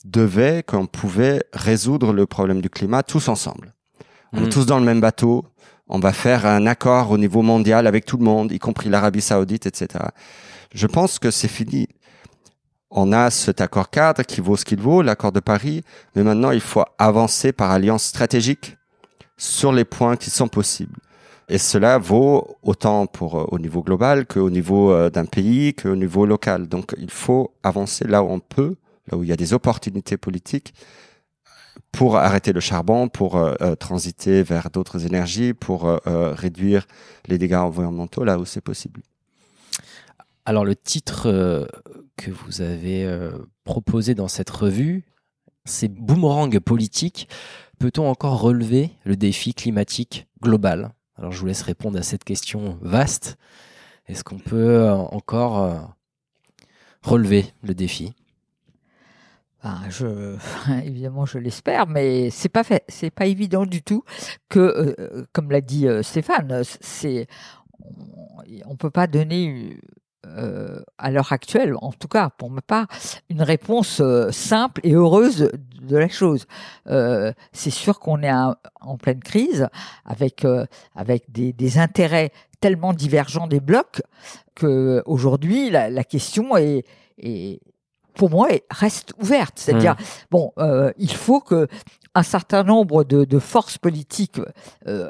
[0.04, 3.74] devait, qu'on pouvait résoudre le problème du climat tous ensemble.
[4.32, 4.50] On est mm.
[4.50, 5.44] tous dans le même bateau.
[5.88, 9.22] On va faire un accord au niveau mondial avec tout le monde, y compris l'Arabie
[9.22, 10.04] Saoudite, etc.
[10.74, 11.88] Je pense que c'est fini.
[12.90, 15.82] On a cet accord cadre qui vaut ce qu'il vaut, l'accord de Paris,
[16.14, 18.76] mais maintenant il faut avancer par alliance stratégique
[19.38, 20.98] sur les points qui sont possibles.
[21.50, 25.96] Et cela vaut autant pour euh, au niveau global qu'au niveau euh, d'un pays, qu'au
[25.96, 26.68] niveau local.
[26.68, 28.76] Donc il faut avancer là où on peut,
[29.10, 30.74] là où il y a des opportunités politiques
[31.90, 36.86] pour arrêter le charbon, pour euh, transiter vers d'autres énergies, pour réduire
[37.26, 39.00] les dégâts environnementaux là où c'est possible.
[40.44, 41.66] Alors le titre
[42.16, 43.08] que vous avez
[43.64, 45.04] proposé dans cette revue,
[45.64, 47.28] c'est Boomerang politique.
[47.78, 50.92] Peut-on encore relever le défi climatique global?
[51.18, 53.36] Alors je vous laisse répondre à cette question vaste.
[54.06, 55.80] Est-ce qu'on peut euh, encore euh,
[57.02, 58.14] relever le défi?
[59.62, 59.82] Ben,
[60.84, 64.04] évidemment, je l'espère, mais c'est pas pas évident du tout
[64.48, 66.62] que, euh, comme l'a dit Stéphane,
[68.64, 69.80] on, ne peut pas donner
[70.98, 72.86] à l'heure actuelle, en tout cas pour ma part,
[73.28, 75.50] une réponse simple et heureuse
[75.82, 76.46] de la chose.
[76.88, 79.68] Euh, c'est sûr qu'on est en pleine crise
[80.04, 84.02] avec euh, avec des, des intérêts tellement divergents des blocs
[84.54, 86.84] que aujourd'hui la, la question est,
[87.18, 87.60] est
[88.14, 89.54] pour moi est- reste ouverte.
[89.58, 89.94] C'est-à-dire
[90.30, 91.68] bon, euh, il faut que
[92.14, 94.40] un certain nombre de, de forces politiques
[94.88, 95.08] euh,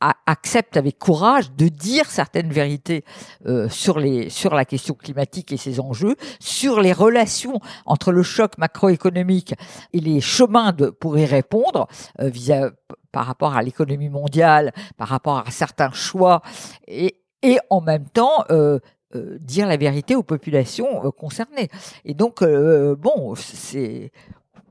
[0.00, 3.04] a- acceptent avec courage de dire certaines vérités
[3.46, 8.22] euh, sur, les, sur la question climatique et ses enjeux, sur les relations entre le
[8.22, 9.54] choc macroéconomique
[9.92, 11.88] et les chemins de, pour y répondre
[12.20, 12.70] euh,
[13.12, 16.42] par rapport à l'économie mondiale, par rapport à certains choix,
[16.88, 18.78] et, et en même temps euh,
[19.14, 21.68] euh, dire la vérité aux populations euh, concernées.
[22.04, 24.10] Et donc, euh, bon, c'est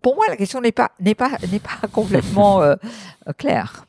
[0.01, 2.61] pour moi la question n'est pas n'est pas n'est pas complètement
[3.37, 3.85] claire.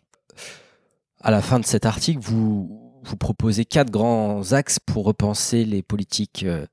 [1.26, 5.82] À la fin de cet article, vous, vous proposez quatre grands axes pour repenser les
[5.82, 6.66] politiques euh,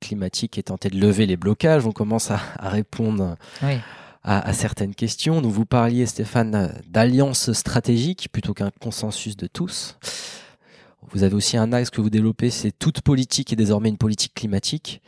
[0.00, 1.84] climatiques et tenter de lever les blocages.
[1.84, 3.74] On commence à, à répondre Oui.
[4.22, 5.42] à, à certaines questions.
[5.42, 9.98] Donc vous parliez, Stéphane, d'alliance stratégique plutôt qu'un consensus de tous.
[11.12, 14.32] Vous avez aussi un axe que vous développez, c'est toute politique est désormais une politique
[14.32, 15.02] climatique.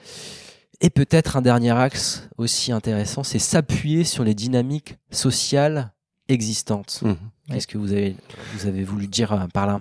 [0.83, 5.92] Et peut-être un dernier axe aussi intéressant, c'est s'appuyer sur les dynamiques sociales
[6.28, 7.00] existantes.
[7.02, 7.16] Mhm.
[7.48, 8.16] Qu'est-ce que vous avez,
[8.55, 9.81] vous avez voulu dire euh, par là?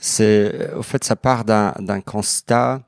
[0.00, 2.82] C'est, au fait, ça part d'un d'un constat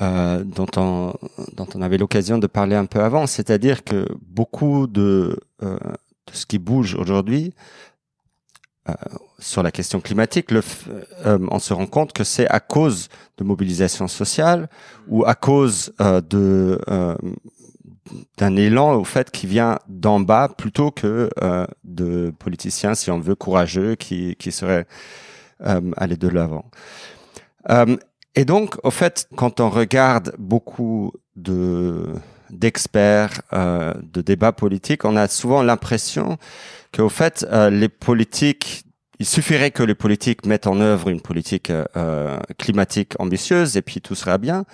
[0.00, 1.12] euh, dont, on,
[1.54, 5.76] dont on avait l'occasion de parler un peu avant, c'est-à-dire que beaucoup de, euh,
[6.26, 7.52] de ce qui bouge aujourd'hui
[8.88, 8.94] euh,
[9.38, 10.62] sur la question climatique, le,
[11.26, 13.08] euh, on se rend compte que c'est à cause
[13.38, 14.68] de mobilisation sociale
[15.08, 17.16] ou à cause euh, de euh,
[18.36, 23.18] d'un élan au fait qui vient d'en bas plutôt que euh, de politiciens, si on
[23.18, 24.86] veut, courageux qui, qui seraient
[25.64, 26.64] euh, aller de l'avant.
[27.70, 27.96] Euh,
[28.34, 32.06] et donc, au fait, quand on regarde beaucoup de
[32.50, 36.36] d'experts, de débats politiques, on a souvent l'impression
[36.94, 38.84] qu'au fait, les politiques,
[39.22, 43.82] il suffirait que les politiques mettent en œuvre une politique euh, euh, climatique ambitieuse et
[43.82, 44.64] puis tout sera bien.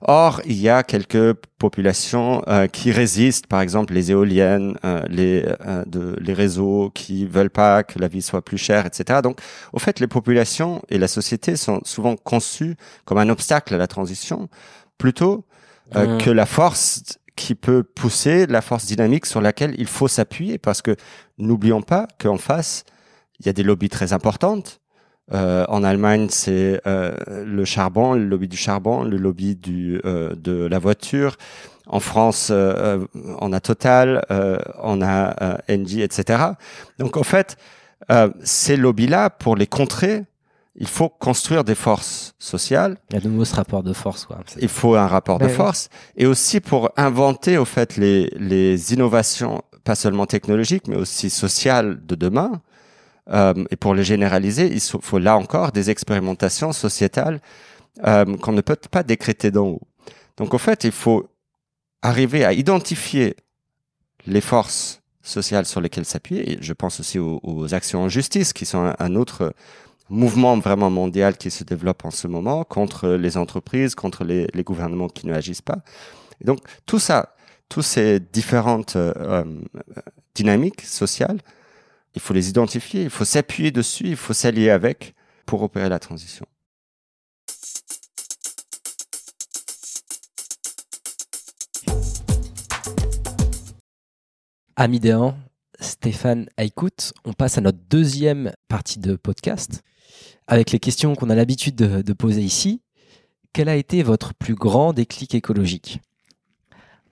[0.00, 5.44] Or, il y a quelques populations euh, qui résistent, par exemple les éoliennes, euh, les,
[5.86, 9.20] de, les réseaux qui veulent pas que la vie soit plus chère, etc.
[9.22, 9.38] Donc,
[9.74, 13.86] au fait, les populations et la société sont souvent conçues comme un obstacle à la
[13.86, 14.48] transition,
[14.96, 15.44] plutôt
[15.94, 16.18] Mhm.
[16.18, 17.02] que la force
[17.36, 20.96] qui peut pousser, la force dynamique sur laquelle il faut s'appuyer, parce que
[21.36, 22.84] n'oublions pas qu'en face,
[23.42, 24.80] il y a des lobbies très importantes.
[25.32, 30.34] Euh, en Allemagne, c'est euh, le charbon, le lobby du charbon, le lobby du, euh,
[30.36, 31.36] de la voiture.
[31.86, 36.42] En France, on a Total, euh, on a euh, Engie, etc.
[36.98, 37.56] Donc, en fait,
[38.10, 40.24] euh, ces lobbies-là, pour les contrer,
[40.76, 44.24] il faut construire des forces sociales Il y a de nouveau ce rapport de force.
[44.24, 44.38] Quoi.
[44.60, 45.56] il faut un rapport Ben de oui.
[45.56, 51.28] force et aussi pour inventer au fait les, les innovations pas seulement technologiques mais aussi
[51.28, 52.62] sociales de demain
[53.30, 57.40] euh, et pour les généraliser il faut là encore des expérimentations sociétales
[58.06, 59.82] euh, qu'on ne peut pas décréter d'en haut
[60.36, 61.28] donc au fait il faut
[62.02, 63.36] arriver à identifier
[64.26, 68.92] les forces sociales sur lesquelles s'appuyer je pense aussi aux, actions en justice qui sont
[68.98, 69.54] un, autre
[70.12, 75.08] mouvement vraiment mondial qui se développe en ce moment contre les entreprises, contre les, gouvernements
[75.08, 75.78] qui ne agissent pas.
[76.44, 77.34] Donc tout ça,
[77.68, 79.44] toutes ces différentes euh,
[80.34, 81.38] dynamiques sociales,
[82.14, 85.14] il faut les identifier, il faut s'appuyer dessus, il faut s'allier avec
[85.46, 86.46] pour opérer la transition.
[94.76, 95.36] Amis des Hans,
[95.80, 99.82] Stéphane écoute, on passe à notre deuxième partie de podcast
[100.46, 102.80] avec les questions qu'on a l'habitude de, de poser ici.
[103.52, 106.00] Quel a été votre plus grand déclic écologique?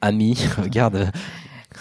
[0.01, 1.11] Ami, regarde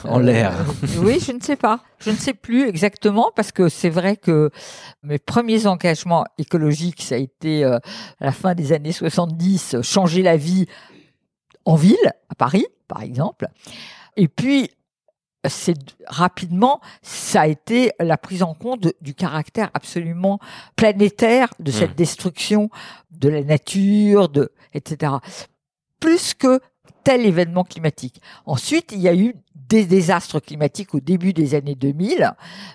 [0.06, 0.54] en Euh, l'air.
[1.00, 1.82] oui, je ne sais pas.
[2.00, 4.50] Je ne sais plus exactement parce que c'est vrai que
[5.04, 7.78] mes premiers engagements écologiques, ça a été euh,
[8.20, 10.66] à la fin des années 70, euh, changer la vie
[11.66, 11.98] en ville,
[12.30, 13.48] à Paris, par exemple.
[14.16, 14.72] Et puis,
[15.48, 15.76] c'est
[16.08, 20.40] rapidement, ça a été la prise en compte de- du caractère absolument
[20.76, 21.96] planétaire de cette Mm.
[21.96, 22.70] destruction
[23.12, 25.14] de la nature, de, etc.
[26.00, 26.60] Plus que
[27.04, 28.22] tel événement climatique.
[28.46, 32.32] Ensuite, il y a eu des désastres climatiques au début des années 2000.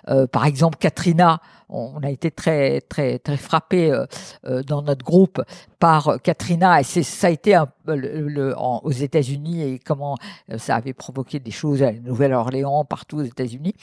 [0.07, 4.05] Euh, par exemple, Katrina, on a été très très très frappé euh,
[4.45, 5.41] euh, dans notre groupe
[5.79, 10.15] par Katrina et c'est ça a été un, le, le- aux États-Unis et comment
[10.51, 13.73] euh, ça avait provoqué des choses à Nouvelle-Orléans, partout aux États-Unis.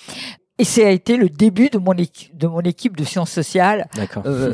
[0.59, 3.89] Et ça a été le début de mon équipe de mon équipe de sciences sociales
[3.99, 4.53] euh, euh,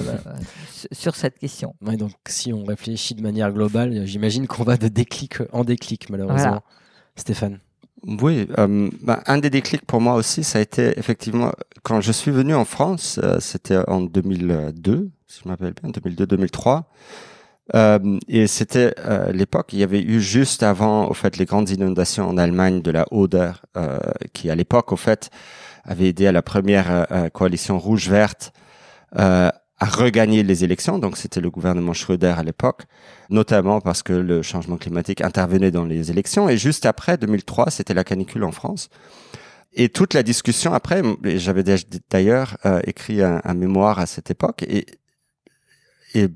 [0.93, 1.75] sur cette question.
[1.85, 6.09] Ouais, donc si on réfléchit de manière globale, j'imagine qu'on va de déclic en déclic,
[6.09, 6.39] malheureusement.
[6.43, 6.63] Voilà.
[7.17, 7.59] Stéphane.
[8.07, 11.51] Oui, euh, ben, un des déclics pour moi aussi, ça a été effectivement
[11.83, 16.85] quand je suis venu en France, euh, c'était en 2002, si je m'appelle bien, 2002-2003.
[17.75, 21.71] Euh, et c'était euh, l'époque, il y avait eu juste avant, au fait, les grandes
[21.71, 23.99] inondations en Allemagne de la Oder, euh,
[24.33, 25.31] qui à l'époque, au fait,
[25.89, 28.53] avait aidé à la première euh, coalition rouge-verte
[29.81, 30.99] à regagner les élections.
[30.99, 32.83] Donc, c'était le gouvernement Schröder à l'époque,
[33.31, 36.49] notamment parce que le changement climatique intervenait dans les élections.
[36.49, 38.91] Et juste après, 2003, c'était la canicule en France.
[39.73, 41.03] Et toute la discussion après,
[41.37, 41.63] j'avais
[42.11, 44.85] d'ailleurs écrit un, un mémoire à cette époque, et
[46.15, 46.29] et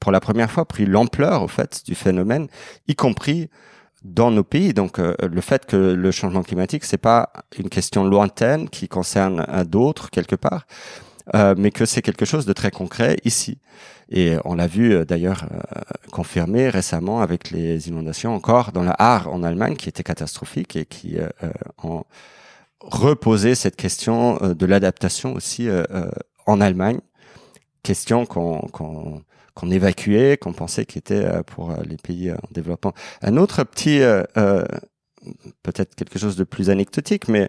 [0.00, 2.48] pour la première fois pris l'ampleur au fait du phénomène,
[2.86, 3.48] y compris
[4.06, 4.72] dans nos pays.
[4.72, 9.44] Donc euh, le fait que le changement climatique c'est pas une question lointaine qui concerne
[9.66, 10.66] d'autres quelque part,
[11.34, 13.58] euh, mais que c'est quelque chose de très concret ici.
[14.08, 15.80] Et on l'a vu euh, d'ailleurs euh,
[16.12, 20.84] confirmé récemment avec les inondations encore dans la Haar en Allemagne qui étaient catastrophiques et
[20.84, 21.16] qui
[21.82, 22.04] ont
[22.80, 25.68] reposé cette question de l'adaptation aussi
[26.46, 27.00] en Allemagne
[27.82, 29.22] question qu'on
[29.56, 32.92] qu'on évacuait, qu'on pensait qui était euh, pour euh, les pays en développement.
[33.22, 34.22] Un autre petit, euh,
[35.62, 37.48] peut-être quelque chose de plus anecdotique, mais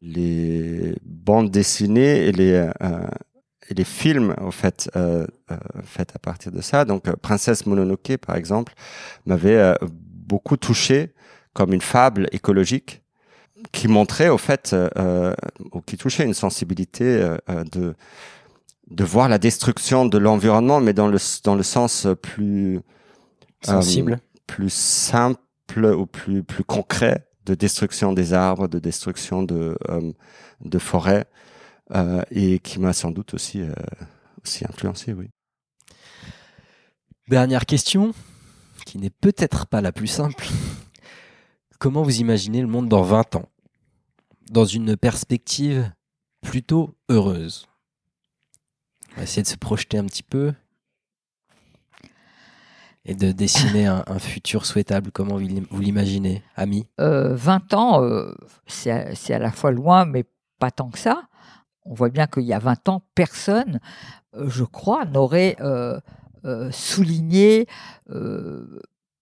[0.00, 2.68] les bandes dessinées et les
[3.70, 5.24] et les films en fait euh,
[5.84, 6.84] faits à partir de ça.
[6.84, 8.72] Donc Princesse Mononoke par exemple
[9.24, 11.12] m'avait beaucoup touché
[11.52, 13.02] comme une fable écologique
[13.70, 14.74] qui montrait au fait
[15.72, 17.36] ou qui touchait une sensibilité
[17.70, 17.94] de
[18.92, 22.80] de voir la destruction de l'environnement, mais dans le, dans le sens plus
[23.62, 25.38] sensible, euh, plus simple
[25.86, 30.12] ou plus, plus concret de destruction des arbres, de destruction de, euh,
[30.60, 31.26] de forêts,
[31.94, 33.62] euh, et qui m'a sans doute aussi,
[34.44, 35.30] aussi influencé, oui.
[37.28, 38.12] Dernière question,
[38.84, 40.46] qui n'est peut-être pas la plus simple.
[41.78, 43.48] Comment vous imaginez le monde dans 20 ans?
[44.50, 45.90] Dans une perspective
[46.42, 47.66] plutôt heureuse?
[49.12, 50.52] On va essayer de se projeter un petit peu
[53.04, 55.10] et de dessiner un, futur souhaitable.
[55.10, 56.86] Comment vous l'imaginez, Ami?
[57.00, 58.32] Euh, 20 ans, euh,
[58.66, 60.24] c'est à, la fois loin, mais
[60.58, 61.22] pas tant que ça.
[61.84, 63.80] On voit bien qu'il y a 20 ans, personne,
[64.36, 66.00] euh, je crois, n'aurait euh,
[66.70, 67.66] souligné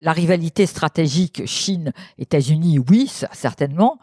[0.02, 3.98] la rivalité stratégique Chine-États-Unis, oui, certainement,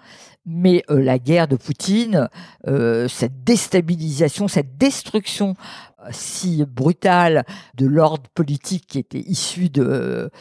[0.46, 2.30] mais euh, la guerre de Poutine,
[2.68, 5.56] euh, cette déstabilisation, cette destruction
[6.00, 7.46] euh, si brutale
[7.76, 10.32] de l'ordre politique qui était issu de,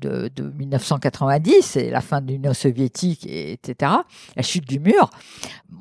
[0.00, 3.92] de, 1990 et la fin de l'Union soviétique, et, etc.,
[4.34, 5.10] la chute du mur,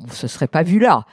[0.05, 1.05] on se serait pas vu là.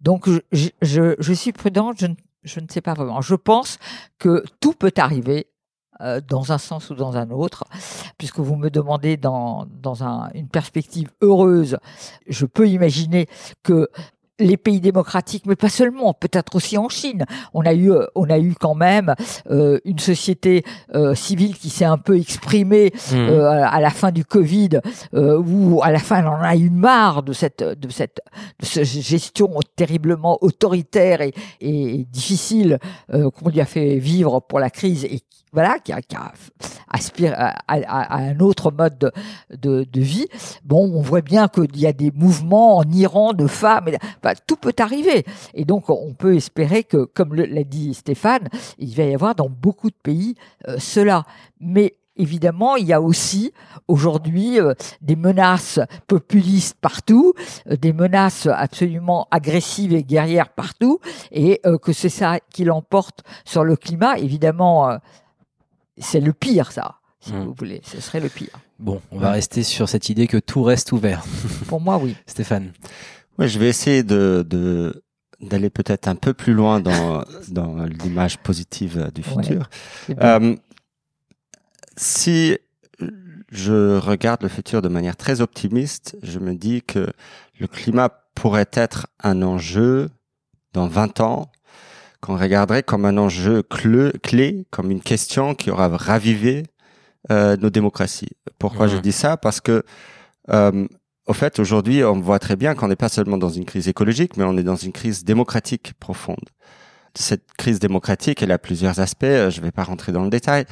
[0.00, 1.98] Donc je, suis prudente,
[2.42, 3.20] je ne sais pas vraiment.
[3.20, 3.78] Je pense
[4.18, 5.48] que tout peut arriver
[6.00, 7.64] euh, dans un sens ou dans un autre,
[8.18, 11.78] puisque vous me demandez dans, dans un, une perspective heureuse,
[12.28, 13.26] je peux imaginer
[13.62, 13.88] que
[14.40, 17.24] les pays démocratiques, mais pas seulement, peut-être aussi en Chine.
[17.54, 19.14] On a eu, on a eu quand même
[19.50, 23.16] euh, une société euh, civile qui s'est un peu exprimée mmh.
[23.16, 24.80] euh, à la fin du Covid,
[25.14, 28.20] euh, où à la fin elle en a eu marre de cette, de cette,
[28.60, 32.78] de cette gestion terriblement autoritaire et, et difficile
[33.12, 35.20] euh, qu'on lui a fait vivre pour la crise et
[35.52, 36.32] voilà, qui, a, qui a
[36.90, 39.12] aspire à, à, un autre mode de,
[39.56, 40.26] de, de, vie.
[40.64, 43.88] Bon, on voit bien qu'il y a des mouvements en Iran de femmes.
[43.88, 43.98] Et,
[44.46, 45.24] tout peut arriver.
[45.54, 49.48] Et donc, on peut espérer que, comme l'a dit Stéphane, il va y avoir dans
[49.48, 50.34] beaucoup de pays
[50.66, 51.24] euh, cela.
[51.60, 53.52] Mais évidemment, il y a aussi
[53.86, 57.34] aujourd'hui euh, des menaces populistes partout,
[57.70, 63.64] euh, des menaces absolument agressives et guerrières partout, et que c'est ça qui l'emporte sur
[63.64, 64.18] le climat.
[64.18, 64.98] Évidemment,
[66.00, 67.44] c'est le pire, ça, si hmm.
[67.44, 67.80] vous voulez.
[67.84, 68.60] Ce serait le pire.
[68.78, 71.24] Bon, on va rester sur cette idée que tout reste ouvert.
[71.66, 72.16] Pour moi, oui.
[72.26, 72.72] Stéphane.
[73.38, 75.02] Oui, je vais essayer de,
[75.40, 79.68] d'aller peut-être un peu plus loin dans, dans l'image positive du futur.
[80.20, 80.56] Euh,
[81.96, 82.58] si
[83.50, 87.08] je regarde le futur de manière très optimiste, je me dis que
[87.58, 90.10] le climat pourrait être un enjeu
[90.72, 91.50] dans 20 ans
[92.20, 96.64] qu'on regarderait comme un enjeu clé, comme une question qui aura ravivé
[97.30, 98.30] euh, nos démocraties.
[98.58, 99.36] Pourquoi je dis ça?
[99.36, 99.82] Parce que
[100.50, 100.86] euh,
[101.28, 104.36] au fait, aujourd'hui, on voit très bien qu'on n'est pas seulement dans une crise écologique,
[104.38, 106.44] mais on est dans une crise démocratique profonde.
[107.14, 109.24] Cette crise démocratique, elle a plusieurs aspects.
[109.24, 110.64] Euh, je ne vais pas rentrer dans le détail,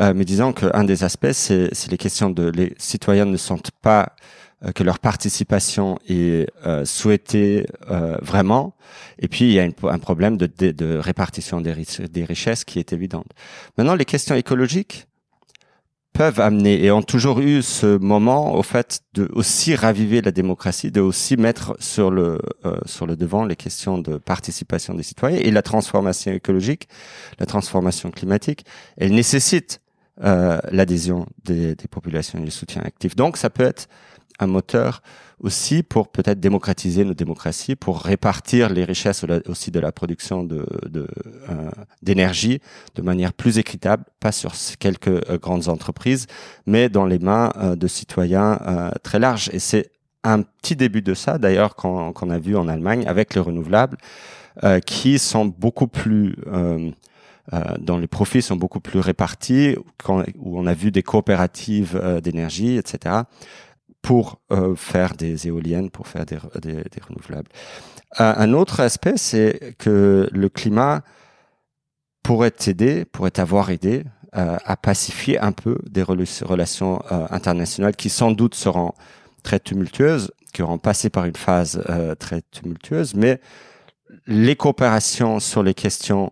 [0.00, 4.14] euh, mais disons qu'un des aspects, c'est les questions de les citoyens ne sentent pas
[4.72, 8.74] que leur participation est euh, souhaitée euh, vraiment.
[9.18, 13.26] Et puis, il y a un problème de, répartition des, richesses qui est évidente.
[13.76, 15.06] Maintenant, les questions écologiques,
[16.14, 20.92] peuvent amener et ont toujours eu ce moment au fait de aussi raviver la démocratie,
[20.92, 25.38] de aussi mettre sur le euh, sur le devant les questions de participation des citoyens
[25.38, 26.88] et la transformation écologique,
[27.40, 28.64] la transformation climatique.
[28.96, 29.80] Elle nécessite
[30.22, 33.16] euh, l'adhésion des, des populations et le soutien actif.
[33.16, 33.88] Donc ça peut être
[34.38, 35.02] un moteur
[35.40, 41.70] aussi pour peut-être démocratiser nos démocraties, pour répartir les richesses aussi de la production euh,
[42.02, 42.60] d'énergie
[42.94, 46.26] de, manière plus équitable, pas sur quelques euh, grandes entreprises,
[46.66, 48.58] mais dans les mains euh, de citoyens
[49.02, 49.50] très larges.
[49.52, 49.90] Et c'est
[50.22, 53.98] un petit début de ça, d'ailleurs, qu'on a vu en Allemagne avec les renouvelables,
[54.86, 56.36] qui sont beaucoup plus
[57.78, 62.78] dont les profits sont beaucoup plus répartis, quand, où on a vu des coopératives d'énergie,
[62.78, 63.24] etc
[64.04, 67.48] pour euh, faire des éoliennes, pour faire des, renouvelables.
[68.18, 71.02] Un, autre aspect, c'est que le climat
[72.22, 74.04] pourrait aider, pourrait avoir aidé
[74.36, 78.92] euh, à pacifier un peu des relations euh, internationales qui sans doute seront
[79.42, 83.40] très tumultueuses, qui auront passé par une phase euh, très tumultueuse, mais
[84.26, 86.30] les coopérations sur les questions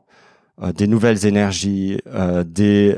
[0.74, 1.98] des nouvelles énergies,
[2.44, 2.96] des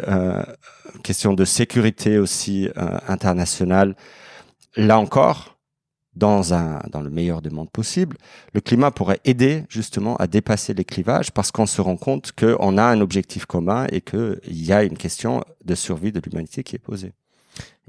[1.03, 2.69] questions de sécurité aussi
[3.09, 3.95] internationale,
[4.77, 5.55] là encore,
[6.17, 8.17] dans, un, dans le meilleur des mondes possibles,
[8.53, 12.79] le climat pourrait aider justement à dépasser les clivages parce qu'on se rend compte qu'on
[12.79, 16.77] a un objectif commun et qu'il y a une question de survie de l'humanité qui
[16.77, 17.13] est posée.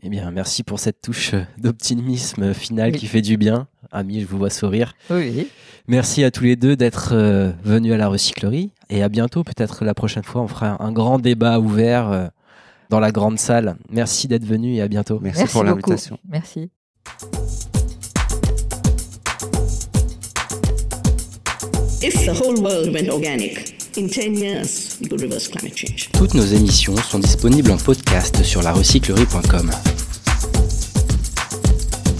[0.01, 3.67] Eh bien, merci pour cette touche d'optimisme final qui fait du bien.
[3.91, 4.93] Ami, je vous vois sourire.
[5.09, 5.47] Oui.
[5.87, 9.43] Merci à tous les deux d'être euh, venus à la recyclerie et à bientôt.
[9.43, 12.27] Peut-être la prochaine fois, on fera un grand débat ouvert euh,
[12.89, 13.77] dans la grande salle.
[13.89, 15.19] Merci d'être venu et à bientôt.
[15.21, 16.19] Merci, pour l'invitation.
[16.27, 16.69] Merci.
[22.01, 26.09] If the whole world went organic, in 10 years, we could reverse climate change.
[26.11, 29.71] Toutes nos émissions sont disponibles en podcast sur larecyclerie.com.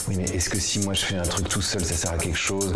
[0.07, 2.17] Oui, mais est-ce que si moi je fais un truc tout seul, ça sert à
[2.17, 2.73] quelque chose?